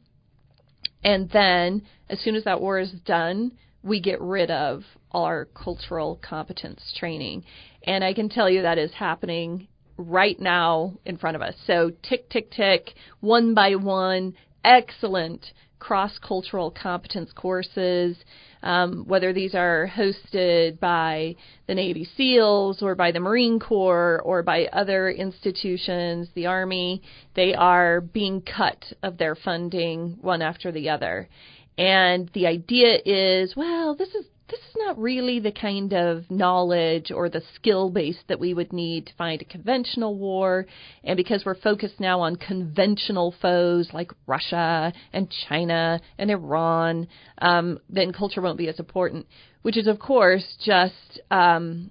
[1.02, 6.18] And then, as soon as that war is done, we get rid of our cultural
[6.26, 7.44] competence training.
[7.86, 11.54] And I can tell you that is happening right now in front of us.
[11.66, 15.44] So, tick, tick, tick, one by one, excellent
[15.84, 18.16] cross cultural competence courses
[18.64, 24.42] um, whether these are hosted by the Navy SEALs or by the Marine Corps or
[24.42, 27.02] by other institutions, the Army,
[27.36, 31.28] they are being cut of their funding one after the other.
[31.76, 37.10] And the idea is, well, this is this is not really the kind of knowledge
[37.10, 40.66] or the skill base that we would need to fight a conventional war.
[41.02, 47.78] And because we're focused now on conventional foes like Russia and China and Iran, um,
[47.88, 49.26] then culture won't be as important,
[49.62, 51.90] which is, of course, just um,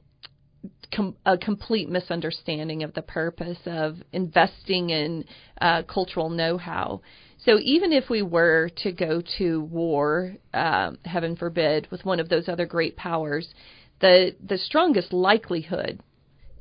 [0.96, 5.26] com- a complete misunderstanding of the purpose of investing in
[5.60, 7.02] uh, cultural know how.
[7.46, 12.30] So even if we were to go to war, um, heaven forbid, with one of
[12.30, 13.54] those other great powers,
[14.00, 16.02] the the strongest likelihood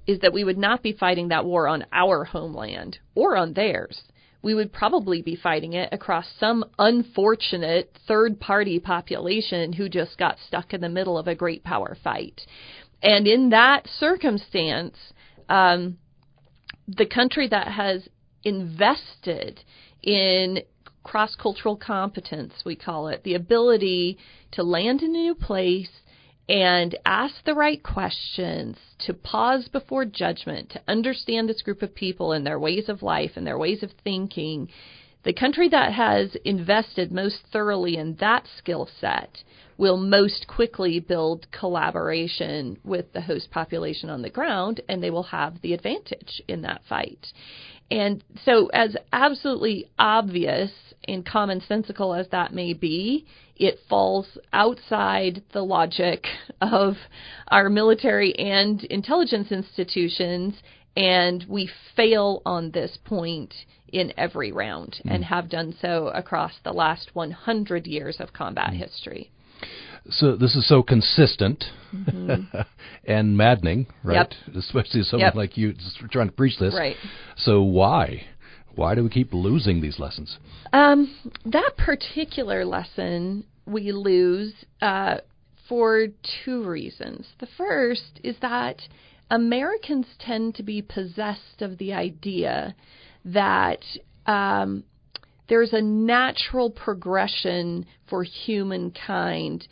[0.07, 4.03] is that we would not be fighting that war on our homeland or on theirs.
[4.43, 10.39] We would probably be fighting it across some unfortunate third party population who just got
[10.49, 12.41] stuck in the middle of a great power fight.
[13.01, 14.97] And in that circumstance,
[15.49, 15.99] um,
[16.89, 18.09] the country that has
[18.43, 19.61] invested
[20.03, 20.63] in
[21.03, 24.19] cross cultural competence, we call it, the ability
[24.53, 25.91] to land in a new place
[26.49, 32.33] and ask the right questions, to pause before judgment, to understand this group of people
[32.33, 34.69] and their ways of life and their ways of thinking.
[35.25, 39.45] The country that has invested most thoroughly in that skill set
[39.79, 45.23] will most quickly build collaboration with the host population on the ground, and they will
[45.23, 47.33] have the advantage in that fight.
[47.93, 50.71] And so, as absolutely obvious
[51.07, 53.27] and commonsensical as that may be,
[53.57, 56.25] it falls outside the logic
[56.63, 56.95] of
[57.49, 60.55] our military and intelligence institutions,
[60.97, 63.53] and we fail on this point
[63.93, 65.15] in every round mm.
[65.15, 68.79] and have done so across the last 100 years of combat mm.
[68.79, 69.31] history.
[70.11, 72.57] So this is so consistent mm-hmm.
[73.05, 74.35] and maddening, right?
[74.47, 74.57] Yep.
[74.57, 75.35] Especially someone yep.
[75.35, 75.75] like you
[76.11, 76.75] trying to preach this.
[76.75, 76.97] Right.
[77.37, 78.25] So why?
[78.75, 80.39] Why do we keep losing these lessons?
[80.73, 85.19] Um, that particular lesson we lose uh,
[85.69, 86.09] for
[86.45, 87.27] two reasons.
[87.39, 88.81] The first is that
[89.31, 92.75] Americans tend to be possessed of the idea
[93.25, 93.85] that
[94.27, 94.85] um,
[95.49, 99.69] there's a natural progression for humankind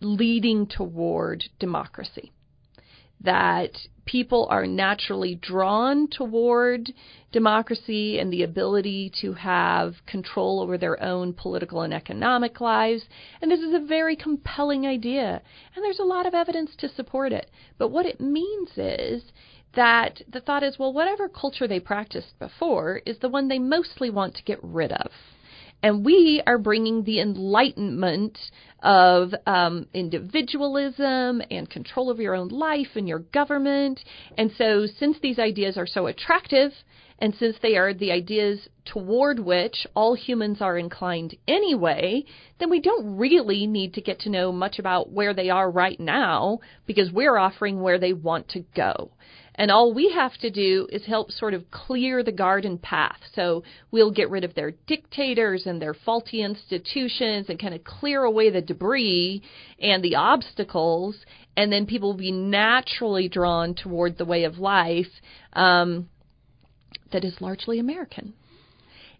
[0.00, 2.32] leading toward democracy.
[3.20, 6.92] That people are naturally drawn toward
[7.32, 13.04] democracy and the ability to have control over their own political and economic lives.
[13.40, 15.40] And this is a very compelling idea.
[15.74, 17.50] And there's a lot of evidence to support it.
[17.78, 19.32] But what it means is
[19.74, 24.10] that the thought is, well, whatever culture they practiced before is the one they mostly
[24.10, 25.10] want to get rid of.
[25.84, 28.38] And we are bringing the enlightenment
[28.82, 34.00] of um, individualism and control of your own life and your government.
[34.38, 36.72] And so, since these ideas are so attractive,
[37.18, 42.24] and since they are the ideas toward which all humans are inclined anyway,
[42.58, 46.00] then we don't really need to get to know much about where they are right
[46.00, 49.10] now because we're offering where they want to go.
[49.56, 53.18] And all we have to do is help sort of clear the garden path.
[53.34, 58.24] So we'll get rid of their dictators and their faulty institutions and kind of clear
[58.24, 59.42] away the debris
[59.80, 61.16] and the obstacles.
[61.56, 65.20] And then people will be naturally drawn toward the way of life
[65.52, 66.08] um,
[67.12, 68.34] that is largely American.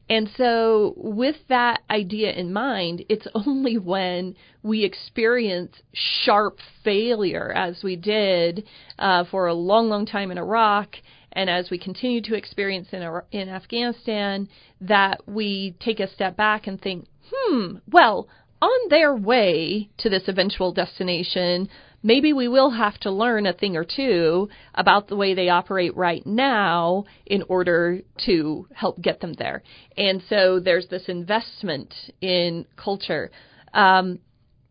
[0.09, 7.83] And so, with that idea in mind, it's only when we experience sharp failure, as
[7.83, 8.65] we did
[8.99, 10.97] uh, for a long, long time in Iraq,
[11.33, 13.03] and as we continue to experience in,
[13.33, 14.49] in Afghanistan,
[14.81, 18.29] that we take a step back and think, hmm, well,
[18.63, 21.69] on their way to this eventual destination,
[22.05, 25.97] maybe we will have to learn a thing or two about the way they operate
[25.97, 29.65] right now in order to help get them there.
[29.97, 33.33] And so there's this investment in culture.
[33.73, 34.21] Um,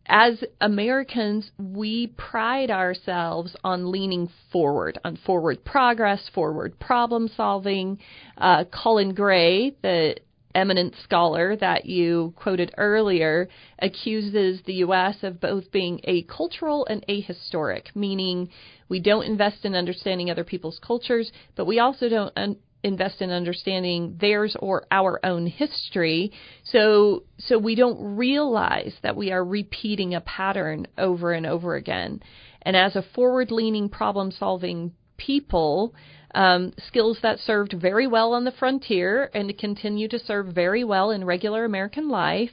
[0.06, 7.98] as Americans, we pride ourselves on leaning forward, on forward progress, forward problem solving.
[8.36, 10.16] Uh, Colin Gray, the
[10.54, 13.48] eminent scholar that you quoted earlier
[13.80, 15.16] accuses the U.S.
[15.22, 18.48] of both being acultural and ahistoric, meaning
[18.88, 23.30] we don't invest in understanding other people's cultures, but we also don't un- invest in
[23.30, 26.30] understanding theirs or our own history.
[26.64, 32.20] So, so we don't realize that we are repeating a pattern over and over again.
[32.62, 35.94] And as a forward leaning problem solving people,
[36.34, 41.10] um, skills that served very well on the frontier and continue to serve very well
[41.10, 42.50] in regular American life,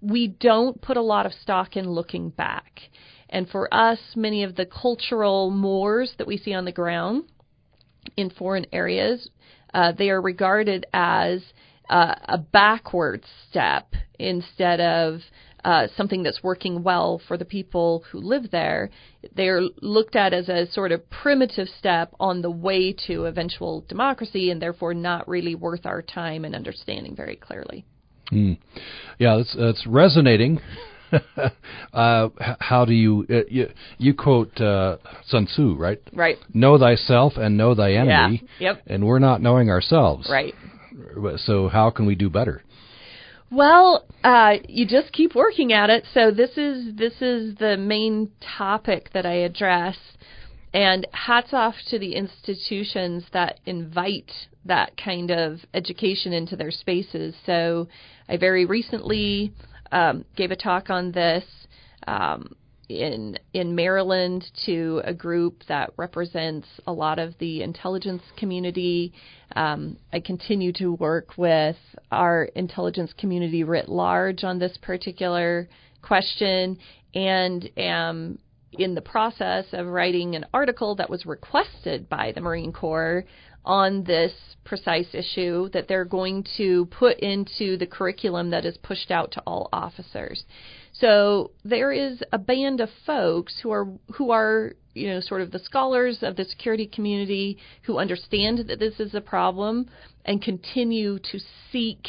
[0.00, 2.80] we don't put a lot of stock in looking back.
[3.30, 7.24] And for us, many of the cultural mores that we see on the ground
[8.16, 9.28] in foreign areas
[9.74, 11.42] uh, they are regarded as
[11.90, 15.20] uh, a backward step instead of
[15.64, 18.90] uh, something that's working well for the people who live there.
[19.34, 24.50] They're looked at as a sort of primitive step on the way to eventual democracy
[24.50, 27.84] and therefore not really worth our time and understanding very clearly.
[28.30, 28.58] Mm.
[29.18, 30.60] Yeah, that's, it's resonating.
[31.92, 32.28] uh,
[32.60, 36.00] how do you, uh, you you quote uh, Sun Tzu, right?
[36.12, 36.36] Right.
[36.52, 38.42] Know thyself and know thy enemy.
[38.58, 38.72] Yeah.
[38.72, 38.82] Yep.
[38.86, 40.28] And we're not knowing ourselves.
[40.30, 40.54] Right.
[41.38, 42.62] So how can we do better?
[43.50, 46.04] Well, uh, you just keep working at it.
[46.12, 49.96] So this is this is the main topic that I address,
[50.72, 54.30] and hats off to the institutions that invite
[54.64, 57.34] that kind of education into their spaces.
[57.44, 57.86] So
[58.28, 59.52] I very recently
[59.92, 61.44] um, gave a talk on this
[62.06, 62.56] um,
[62.88, 69.12] in in Maryland to a group that represents a lot of the intelligence community.
[69.56, 71.76] Um, I continue to work with
[72.10, 75.68] our intelligence community writ large on this particular
[76.02, 76.78] question,
[77.14, 78.38] and am
[78.72, 83.24] in the process of writing an article that was requested by the Marine Corps
[83.64, 84.32] on this
[84.64, 89.42] precise issue that they're going to put into the curriculum that is pushed out to
[89.46, 90.44] all officers.
[91.00, 95.50] So there is a band of folks who are who are you know sort of
[95.50, 99.90] the scholars of the security community who understand that this is a problem
[100.24, 101.40] and continue to
[101.72, 102.06] seek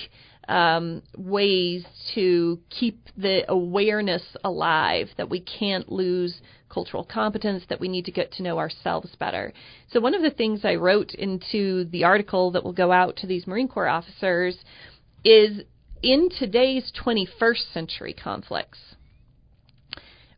[0.47, 1.83] um, ways
[2.13, 8.11] to keep the awareness alive that we can't lose cultural competence, that we need to
[8.11, 9.53] get to know ourselves better.
[9.91, 13.27] So, one of the things I wrote into the article that will go out to
[13.27, 14.57] these Marine Corps officers
[15.23, 15.61] is
[16.06, 18.78] in today's 21st century conflicts,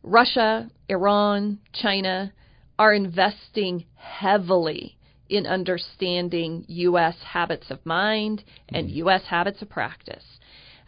[0.02, 2.32] Russia, Iran, China
[2.78, 4.96] are investing heavily
[5.28, 7.16] in understanding U.S.
[7.22, 9.24] habits of mind and U.S.
[9.28, 10.24] habits of practice.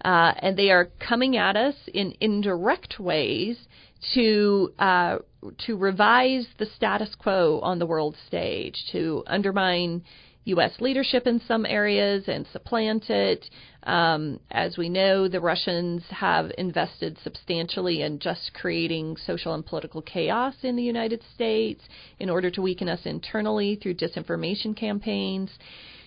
[0.02, 3.58] Uh, and they are coming at us in indirect ways
[4.14, 5.18] to uh,
[5.66, 10.02] to revise the status quo on the world stage, to undermine
[10.44, 10.72] U.S.
[10.80, 13.48] leadership in some areas and supplant it.
[13.82, 20.02] Um, as we know, the Russians have invested substantially in just creating social and political
[20.02, 21.82] chaos in the United States
[22.18, 25.50] in order to weaken us internally through disinformation campaigns.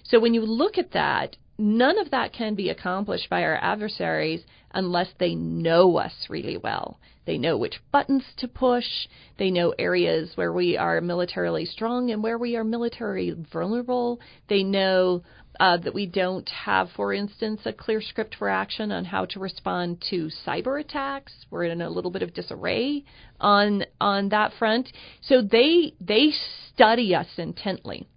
[0.04, 4.44] So when you look at that, none of that can be accomplished by our adversaries
[4.74, 7.00] unless they know us really well.
[7.26, 9.08] They know which buttons to push.
[9.38, 14.20] They know areas where we are militarily strong and where we are militarily vulnerable.
[14.50, 15.24] They know
[15.60, 19.40] uh, that we don't have, for instance, a clear script for action on how to
[19.40, 21.32] respond to cyber attacks.
[21.50, 23.06] We're in a little bit of disarray
[23.40, 24.92] on on that front.
[25.22, 26.32] So they they
[26.74, 28.08] study us intently.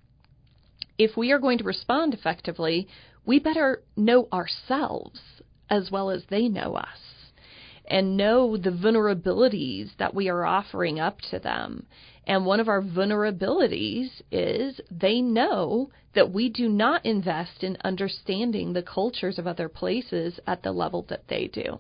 [0.99, 2.89] If we are going to respond effectively,
[3.27, 5.21] we better know ourselves
[5.69, 7.33] as well as they know us
[7.89, 11.87] and know the vulnerabilities that we are offering up to them.
[12.27, 18.73] And one of our vulnerabilities is they know that we do not invest in understanding
[18.73, 21.79] the cultures of other places at the level that they do.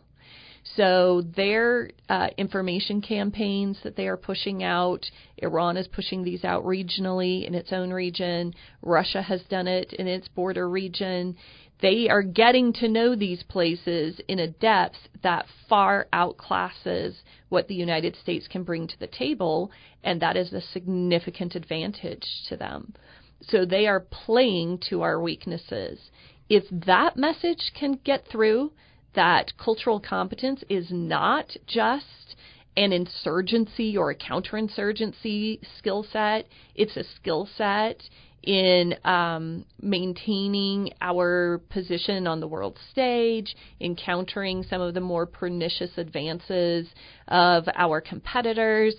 [0.74, 5.06] So their uh, information campaigns that they are pushing out,
[5.38, 8.52] Iran is pushing these out regionally in its own region.
[8.82, 11.36] Russia has done it in its border region.
[11.80, 17.14] They are getting to know these places in a depth that far outclasses
[17.48, 19.70] what the United States can bring to the table,
[20.02, 22.94] and that is a significant advantage to them.
[23.42, 26.10] So they are playing to our weaknesses.
[26.48, 28.72] If that message can get through,
[29.16, 32.36] that cultural competence is not just
[32.76, 36.46] an insurgency or a counterinsurgency skill set.
[36.74, 38.02] It's a skill set
[38.42, 45.26] in um, maintaining our position on the world stage, in countering some of the more
[45.26, 46.86] pernicious advances
[47.26, 48.94] of our competitors.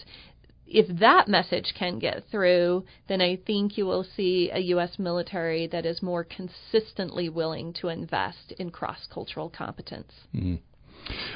[0.68, 5.00] If that message can get through, then I think you will see a U.S.
[5.00, 10.12] military that is more consistently willing to invest in cross cultural competence.
[10.36, 10.56] Mm-hmm.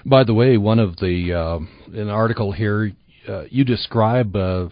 [0.10, 1.60] By the way, one of the uh,
[1.98, 2.92] an article here,
[3.28, 4.68] uh, you describe uh,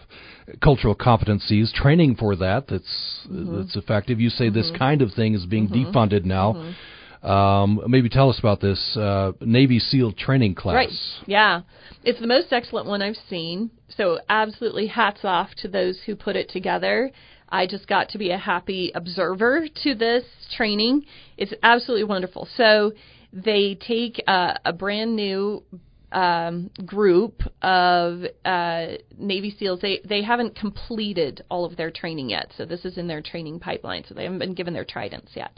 [0.61, 3.57] cultural competencies, training for that that's mm-hmm.
[3.57, 4.19] that's effective.
[4.19, 4.55] You say mm-hmm.
[4.55, 5.95] this kind of thing is being mm-hmm.
[5.95, 6.73] defunded now.
[7.21, 10.75] Um, maybe tell us about this uh, Navy SEAL training class.
[10.75, 10.89] Right.
[11.25, 11.61] Yeah,
[12.03, 13.71] it's the most excellent one I've seen.
[13.89, 17.11] So absolutely hats off to those who put it together.
[17.49, 20.23] I just got to be a happy observer to this
[20.55, 21.05] training.
[21.37, 22.47] It's absolutely wonderful.
[22.55, 22.93] So
[23.33, 25.63] they take a, a brand new
[26.11, 28.85] um, group of uh,
[29.17, 29.81] Navy SEALs.
[29.81, 33.59] They they haven't completed all of their training yet, so this is in their training
[33.59, 34.03] pipeline.
[34.07, 35.51] So they haven't been given their tridents yet,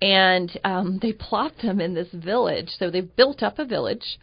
[0.00, 2.68] and um, they plot them in this village.
[2.78, 4.18] So they've built up a village,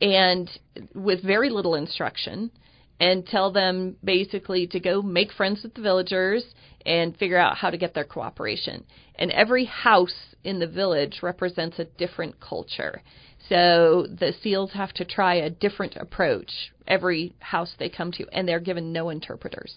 [0.00, 0.50] and
[0.94, 2.50] with very little instruction,
[3.00, 6.44] and tell them basically to go make friends with the villagers
[6.84, 8.84] and figure out how to get their cooperation.
[9.16, 13.02] And every house in the village represents a different culture.
[13.48, 18.46] So the SEALs have to try a different approach every house they come to, and
[18.46, 19.74] they're given no interpreters.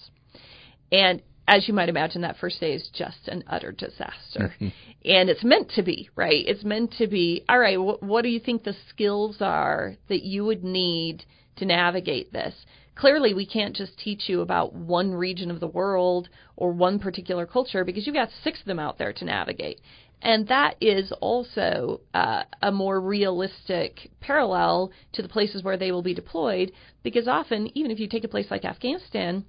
[0.92, 4.54] And as you might imagine, that first day is just an utter disaster.
[4.56, 4.68] Mm-hmm.
[5.06, 6.44] and it's meant to be, right?
[6.48, 10.24] It's meant to be, all right, wh- what do you think the skills are that
[10.24, 11.26] you would need
[11.58, 12.54] to navigate this?
[12.96, 17.46] Clearly, we can't just teach you about one region of the world or one particular
[17.46, 19.82] culture because you've got six of them out there to navigate.
[20.22, 26.02] And that is also uh, a more realistic parallel to the places where they will
[26.02, 26.72] be deployed,
[27.04, 29.44] because often, even if you take a place like Afghanistan,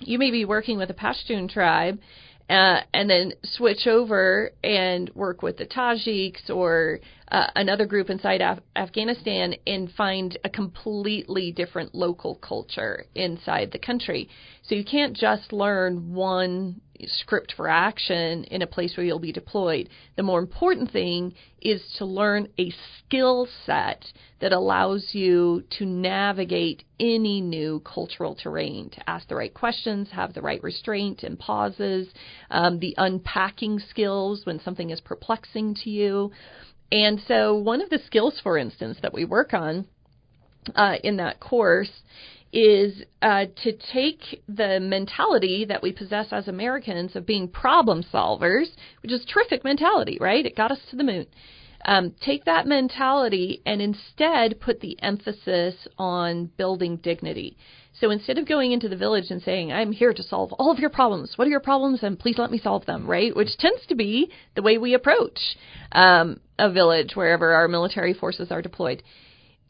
[0.00, 1.98] you may be working with a Pashtun tribe
[2.50, 6.98] uh, and then switch over and work with the Tajiks or
[7.30, 13.78] uh, another group inside Af- Afghanistan and find a completely different local culture inside the
[13.78, 14.28] country.
[14.62, 19.32] So you can't just learn one script for action in a place where you'll be
[19.32, 19.88] deployed.
[20.16, 24.04] The more important thing is to learn a skill set
[24.40, 30.34] that allows you to navigate any new cultural terrain, to ask the right questions, have
[30.34, 32.08] the right restraint and pauses,
[32.50, 36.30] um, the unpacking skills when something is perplexing to you.
[36.90, 39.86] And so, one of the skills, for instance, that we work on
[40.74, 41.90] uh, in that course
[42.52, 48.68] is uh, to take the mentality that we possess as Americans of being problem solvers,
[49.02, 50.46] which is terrific mentality, right?
[50.46, 51.26] It got us to the moon.
[51.84, 57.56] Um, take that mentality and instead put the emphasis on building dignity.
[58.00, 60.78] So instead of going into the village and saying, I'm here to solve all of
[60.78, 63.34] your problems, what are your problems, and please let me solve them, right?
[63.34, 65.38] Which tends to be the way we approach
[65.92, 69.02] um, a village wherever our military forces are deployed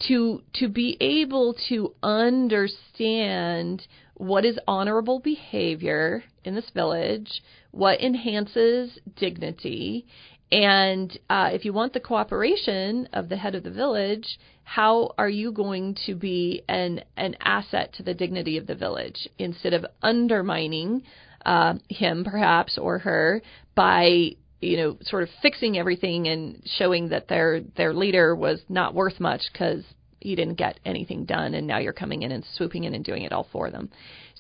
[0.07, 8.99] to to be able to understand what is honorable behavior in this village, what enhances
[9.16, 10.07] dignity,
[10.51, 15.28] and uh, if you want the cooperation of the head of the village, how are
[15.28, 19.28] you going to be an an asset to the dignity of the village?
[19.38, 21.03] Instead of undermining
[21.44, 23.42] uh, him perhaps or her
[23.74, 28.94] by you know, sort of fixing everything and showing that their their leader was not
[28.94, 29.84] worth much because
[30.20, 33.22] he didn't get anything done, and now you're coming in and swooping in and doing
[33.22, 33.88] it all for them.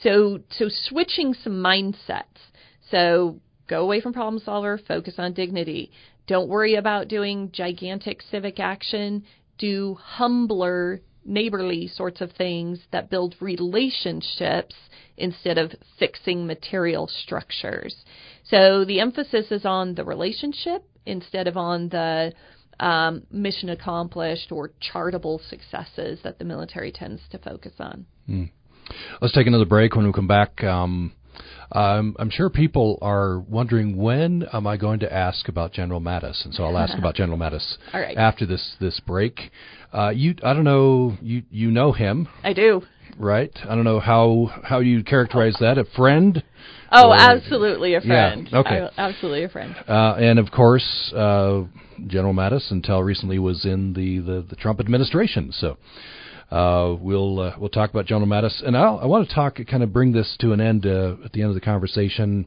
[0.02, 2.24] So so switching some mindsets.
[2.90, 5.92] So go away from problem solver, focus on dignity.
[6.26, 9.24] Don't worry about doing gigantic civic action.
[9.56, 14.74] Do humbler neighborly sorts of things that build relationships
[15.16, 17.94] instead of fixing material structures.
[18.44, 22.32] So the emphasis is on the relationship instead of on the
[22.80, 28.06] um, mission accomplished or chartable successes that the military tends to focus on.
[28.28, 28.50] Mm.
[29.20, 29.94] Let's take another break.
[29.94, 31.12] When we come back, um,
[31.72, 36.44] um, I'm sure people are wondering when am I going to ask about General Mattis,
[36.44, 39.50] and so I'll ask about General Mattis after this this break.
[39.92, 42.28] Uh, you, I don't know, you you know him.
[42.42, 42.82] I do.
[43.18, 43.52] Right.
[43.68, 45.76] I don't know how how you characterize that.
[45.76, 46.42] A friend.
[46.90, 48.48] Oh, or, absolutely a friend.
[48.50, 48.58] Yeah.
[48.58, 48.88] Okay.
[48.96, 49.74] I, absolutely a friend.
[49.86, 51.64] Uh, and of course, uh,
[52.06, 55.52] General Mattis until recently was in the the, the Trump administration.
[55.52, 55.76] So.
[56.50, 59.82] Uh, we'll uh, we'll talk about General Mattis, and I'll, I want to talk, kind
[59.82, 62.46] of bring this to an end uh, at the end of the conversation.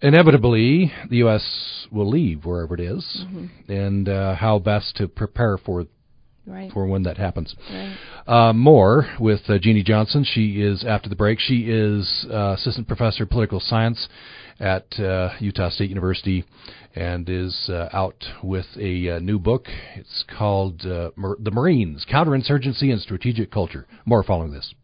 [0.00, 1.86] Inevitably, the U.S.
[1.90, 3.72] will leave wherever it is, mm-hmm.
[3.72, 5.86] and uh, how best to prepare for
[6.46, 6.72] right.
[6.72, 7.54] for when that happens.
[7.70, 7.96] Right.
[8.26, 10.24] Uh, more with uh, Jeannie Johnson.
[10.24, 11.38] She is after the break.
[11.40, 14.08] She is uh, assistant professor of political science
[14.60, 16.44] at uh, Utah State University
[16.94, 19.66] and is uh, out with a uh, new book.
[19.96, 20.84] It's called
[21.16, 23.86] Mar- The Marines Counterinsurgency and Strategic Culture.
[24.04, 24.74] More following this.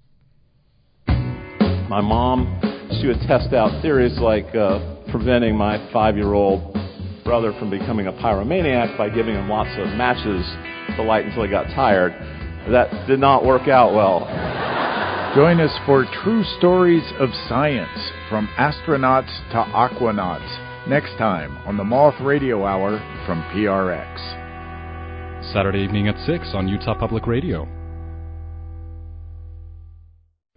[1.89, 2.61] My mom,
[3.01, 6.77] she would test out theories like uh, preventing my five year old
[7.25, 10.45] brother from becoming a pyromaniac by giving him lots of matches
[10.99, 12.13] to light until he got tired.
[12.71, 14.21] That did not work out well.
[15.35, 21.85] Join us for True Stories of Science from astronauts to aquanauts next time on the
[21.85, 24.39] Moth Radio Hour from PRX.
[25.53, 27.69] Saturday evening at 6 on Utah Public Radio.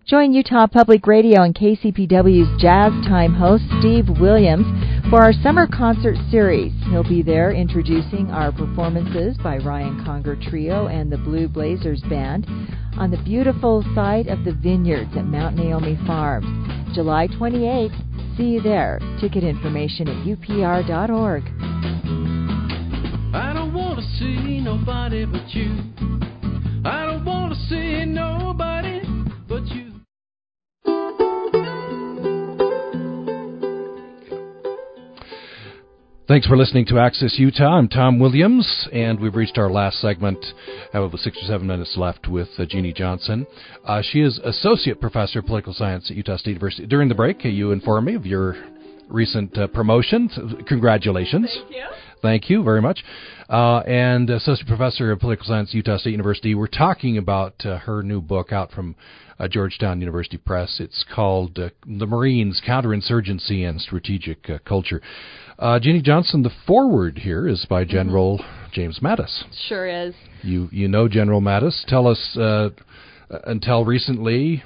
[0.06, 4.66] Join Utah Public Radio and KCPW's Jazz Time host Steve Williams
[5.12, 6.72] for our summer concert series.
[6.90, 12.48] He'll be there introducing our performances by Ryan Conger Trio and the Blue Blazers Band
[12.98, 16.48] on the beautiful site of the vineyards at Mount Naomi Farms.
[16.96, 18.38] July 28th.
[18.38, 19.00] See you there.
[19.20, 21.44] Ticket information at upr.org.
[23.36, 25.76] I don't want to see nobody but you.
[26.86, 28.06] I don't want to see
[36.32, 37.78] Thanks for listening to Access Utah.
[37.78, 40.38] I'm Tom Williams, and we've reached our last segment.
[40.66, 43.46] I have about six or seven minutes left with uh, Jeannie Johnson.
[43.84, 46.88] Uh, she is Associate Professor of Political Science at Utah State University.
[46.88, 48.56] During the break, you informed me of your
[49.10, 50.30] recent uh, promotion.
[50.70, 51.54] Congratulations.
[51.54, 51.84] Thank you.
[52.22, 53.04] Thank you very much.
[53.50, 56.56] Uh, and Associate Professor of Political Science, at Utah State University.
[56.56, 58.96] We're talking about uh, her new book out from
[59.40, 60.78] uh, Georgetown University Press.
[60.80, 65.02] It's called uh, The Marines Counterinsurgency and Strategic uh, Culture.
[65.58, 67.92] Uh, Jeannie Johnson, the foreword here is by Mm-hmm.
[67.92, 69.44] General James Mattis.
[69.68, 70.14] Sure is.
[70.44, 71.84] You you know General Mattis.
[71.88, 72.70] Tell us, uh,
[73.46, 74.64] until recently,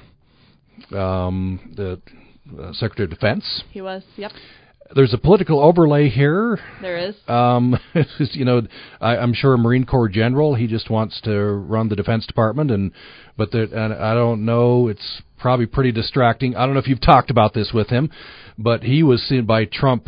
[0.92, 2.00] um, the
[2.60, 3.62] uh, Secretary of Defense.
[3.70, 4.02] He was.
[4.16, 4.32] Yep.
[4.94, 6.58] There's a political overlay here.
[6.80, 7.14] There is.
[7.28, 7.78] Um,
[8.32, 8.62] you know,
[9.00, 10.54] I, I'm sure a Marine Corps general.
[10.54, 12.92] He just wants to run the Defense Department, and
[13.36, 14.88] but the, and I don't know.
[14.88, 16.56] It's probably pretty distracting.
[16.56, 18.10] I don't know if you've talked about this with him,
[18.58, 20.06] but he was seen by Trump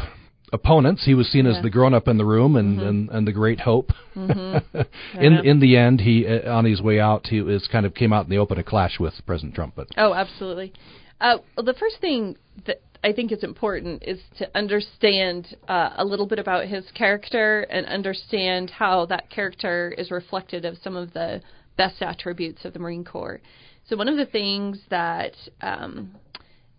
[0.52, 1.04] opponents.
[1.04, 1.56] He was seen Yeah.
[1.56, 2.88] as the grown up in the room and Mhm.
[2.88, 3.92] and, and the great hope.
[4.16, 4.62] Mhm.
[5.20, 5.42] In know.
[5.42, 8.24] in the end, he uh, on his way out, he was kind of came out
[8.24, 9.74] in the open a clash with President Trump.
[9.76, 10.72] But Oh, absolutely.
[11.20, 16.04] Uh, well, the first thing that I think is important is to understand uh, a
[16.04, 21.12] little bit about his character and understand how that character is reflected of some of
[21.12, 21.40] the
[21.76, 23.40] best attributes of the Marine Corps.
[23.88, 25.32] So one of the things that
[25.62, 26.16] um,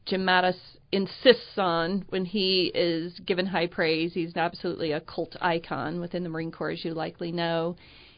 [0.06, 0.58] Jim Mattis
[0.92, 6.30] insists on when he is given high praise, he's absolutely a cult icon within the
[6.30, 7.76] Marine Corps, as you likely know,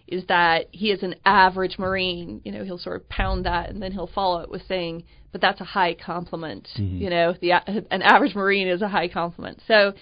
[0.07, 2.41] is that he is an average Marine.
[2.43, 5.41] You know, he'll sort of pound that and then he'll follow it with saying, but
[5.41, 6.67] that's a high compliment.
[6.77, 6.99] Mhm.
[6.99, 7.51] You know, the
[7.91, 9.61] an average Marine is a high compliment.
[9.67, 9.93] So,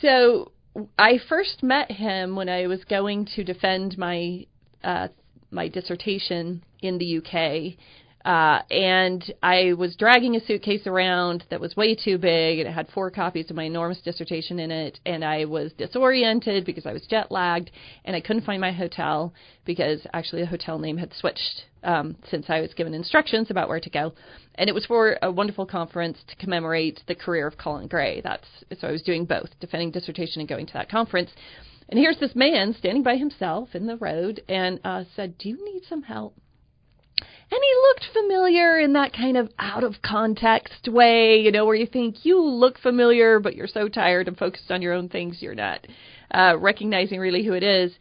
[0.00, 0.52] so
[0.98, 4.46] I first met him when I was going to defend my
[4.84, 5.08] uh,
[5.50, 7.76] my dissertation in the UK.
[8.26, 12.72] Uh, and I was dragging a suitcase around that was way too big, and it
[12.72, 14.98] had four copies of my enormous dissertation in it.
[15.06, 17.70] And I was disoriented because I was jet lagged,
[18.04, 19.32] and I couldn't find my hotel
[19.64, 23.78] because actually the hotel name had switched um, since I was given instructions about where
[23.78, 24.12] to go.
[24.56, 28.22] And it was for a wonderful conference to commemorate the career of Colin Gray.
[28.22, 28.48] That's
[28.80, 31.30] so I was doing both, defending dissertation and going to that conference.
[31.88, 35.64] And here's this man standing by himself in the road and uh, said, "Do you
[35.64, 36.34] need some help?"
[37.50, 41.76] And he looked familiar in that kind of out of context way, you know, where
[41.76, 45.40] you think you look familiar, but you're so tired and focused on your own things,
[45.40, 45.86] you're not
[46.32, 47.92] uh, recognizing really who it is.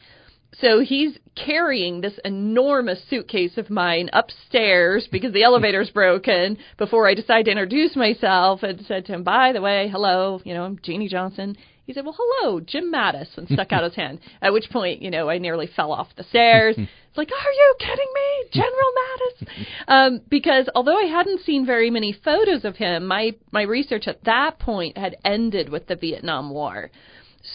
[0.61, 7.13] So he's carrying this enormous suitcase of mine upstairs because the elevator's broken before I
[7.13, 10.79] decide to introduce myself and said to him, by the way, hello, you know, I'm
[10.81, 11.57] Jeannie Johnson.
[11.85, 14.19] He said, well, hello, Jim Mattis, and stuck out his hand.
[14.41, 16.75] At which point, you know, I nearly fell off the stairs.
[17.17, 19.65] Like, are you kidding me, General Mattis?
[19.87, 24.23] Um, because although I hadn't seen very many photos of him, my my research at
[24.25, 26.91] that point had ended with the Vietnam War.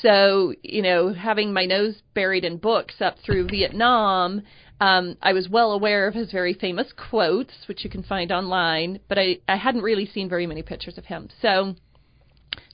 [0.03, 4.43] So, you know, having my nose buried in books up through Vietnam,
[4.81, 9.01] um, I was well aware of his very famous quotes, which you can find online,
[9.09, 11.29] but I, I hadn't really seen very many pictures of him.
[11.43, 11.75] So,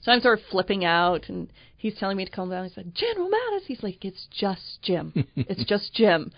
[0.01, 2.63] so I'm sort of flipping out, and he's telling me to calm down.
[2.63, 3.65] I said, General Mattis.
[3.65, 5.11] He's like, it's just Jim.
[5.35, 6.31] it's just Jim.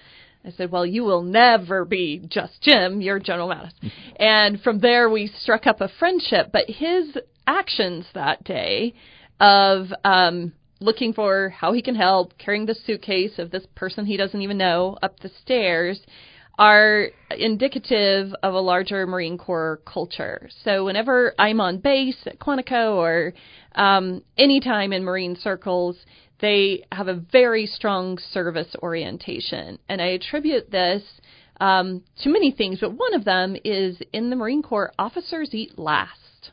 [0.45, 3.01] I said, well, you will never be just Jim.
[3.01, 3.91] You're General Mattis.
[4.19, 6.51] and from there, we struck up a friendship.
[6.53, 8.93] But his actions that day
[9.39, 14.17] of um, looking for how he can help, carrying the suitcase of this person he
[14.17, 15.99] doesn't even know up the stairs,
[16.57, 20.49] are indicative of a larger Marine Corps culture.
[20.63, 23.33] So whenever I'm on base at Quantico or
[23.75, 25.95] um, anytime in Marine circles,
[26.41, 29.79] they have a very strong service orientation.
[29.87, 31.03] And I attribute this
[31.59, 35.77] um, to many things, but one of them is in the Marine Corps, officers eat
[35.77, 36.51] last.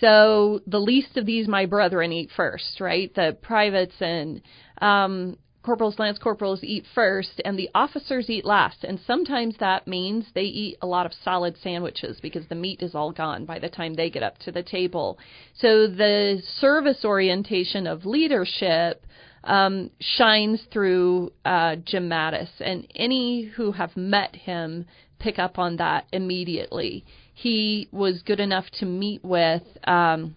[0.00, 3.12] So the least of these, my brethren, eat first, right?
[3.14, 4.40] The privates and
[4.80, 8.84] um, corporals, lance corporals eat first, and the officers eat last.
[8.84, 12.94] And sometimes that means they eat a lot of solid sandwiches because the meat is
[12.94, 15.18] all gone by the time they get up to the table.
[15.56, 19.04] So the service orientation of leadership
[19.44, 24.86] um, shines through uh, Jim Mattis, and any who have met him
[25.18, 27.04] pick up on that immediately.
[27.34, 29.62] He was good enough to meet with.
[29.84, 30.36] Um,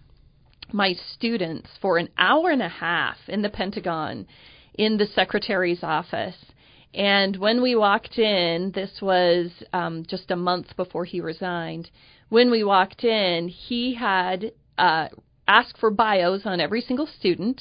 [0.72, 4.26] my students for an hour and a half in the Pentagon
[4.78, 6.36] in the secretary's office.
[6.94, 11.90] And when we walked in, this was um, just a month before he resigned.
[12.28, 15.08] When we walked in, he had uh,
[15.46, 17.60] asked for bios on every single student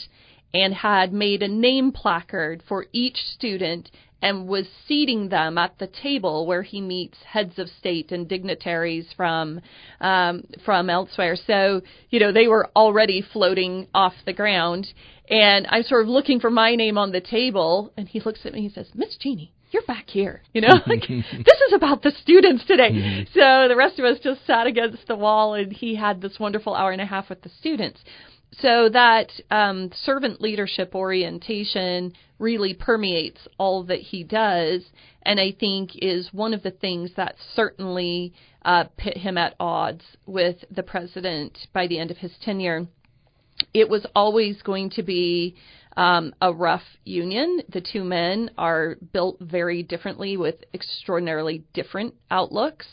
[0.53, 3.91] and had made a name placard for each student
[4.25, 9.05] and was seating them at the table where he meets heads of state and dignitaries
[9.15, 9.61] from
[10.01, 11.35] um, from elsewhere.
[11.35, 14.87] So you know they were already floating off the ground,
[15.29, 18.53] and I'm sort of looking for my name on the table, and he looks at
[18.53, 20.69] me and he says, "Miss Jeannie." You're back here, you know.
[20.87, 22.91] like this is about the students today.
[22.91, 23.39] Mm-hmm.
[23.39, 26.73] So the rest of us just sat against the wall, and he had this wonderful
[26.73, 27.99] hour and a half with the students
[28.51, 34.85] so that um, servant leadership orientation really permeates all that he does,
[35.23, 38.33] and I think is one of the things that certainly
[38.63, 42.87] uh, pit him at odds with the president by the end of his tenure.
[43.73, 45.55] It was always going to be
[45.97, 47.61] um, a rough union.
[47.69, 52.87] The two men are built very differently with extraordinarily different outlooks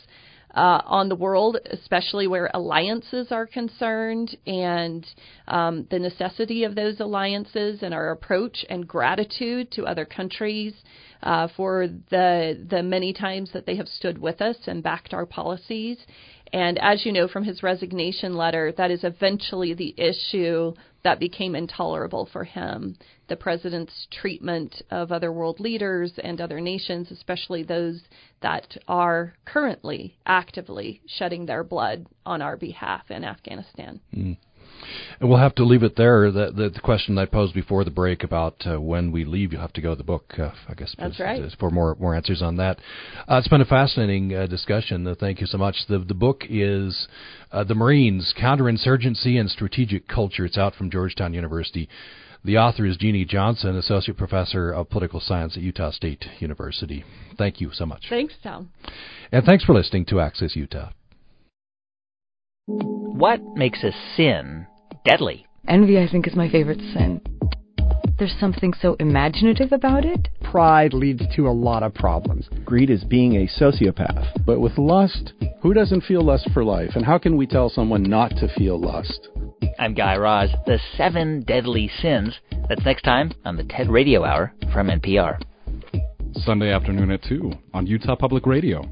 [0.55, 5.07] uh, on the world, especially where alliances are concerned, and
[5.48, 10.74] um, the necessity of those alliances, and our approach and gratitude to other countries
[11.22, 15.26] uh, for the the many times that they have stood with us and backed our
[15.26, 15.98] policies.
[16.53, 21.55] And as you know from his resignation letter, that is eventually the issue that became
[21.55, 22.96] intolerable for him.
[23.28, 28.03] The president's treatment of other world leaders and other nations, especially those
[28.42, 34.00] that are currently actively shedding their blood on our behalf in Afghanistan.
[34.14, 34.36] Mm.
[35.20, 36.30] And we'll have to leave it there.
[36.30, 39.61] The, the, the question I posed before the break about uh, when we leave, you'll
[39.61, 41.43] have to go to the book, uh, I guess, That's right.
[41.59, 42.78] for more more answers on that.
[43.28, 45.07] Uh, it's been a fascinating uh, discussion.
[45.07, 45.76] Uh, thank you so much.
[45.89, 47.09] The the book is
[47.53, 50.45] uh, The Marines: Counterinsurgency and Strategic Culture.
[50.45, 51.89] It's out from Georgetown University.
[52.45, 57.05] The author is Jeannie Johnson, Associate Professor of Political Science at Utah State University.
[57.39, 58.07] Thank you so much.
[58.11, 58.70] Thanks, Tom.
[59.30, 60.91] And thanks for listening to Access Utah.
[62.66, 64.66] What makes a sin
[65.05, 65.46] deadly?
[65.68, 67.20] Envy, I think, is my favorite sin.
[68.18, 70.28] There's something so imaginative about it.
[70.42, 72.48] Pride leads to a lot of problems.
[72.64, 74.44] Greed is being a sociopath.
[74.44, 76.90] But with lust, who doesn't feel lust for life?
[76.94, 79.28] And how can we tell someone not to feel lust?
[79.78, 80.50] I'm Guy Raz.
[80.66, 82.38] The Seven Deadly Sins.
[82.68, 85.42] That's next time on the TED Radio Hour from NPR.
[86.34, 88.82] Sunday afternoon at 2 on Utah Public Radio.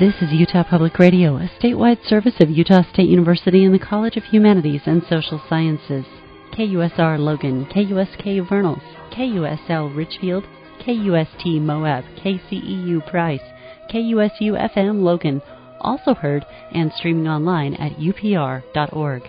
[0.00, 4.16] This is Utah Public Radio, a statewide service of Utah State University and the College
[4.16, 6.04] of Humanities and Social Sciences.
[6.52, 8.82] KUSR Logan, KUSK Vernals,
[9.12, 10.48] KUSL Richfield,
[10.80, 13.40] KUST Moab, KCEU Price,
[13.88, 15.40] KUSU FM Logan,
[15.80, 19.22] also heard and streaming online at upr.org.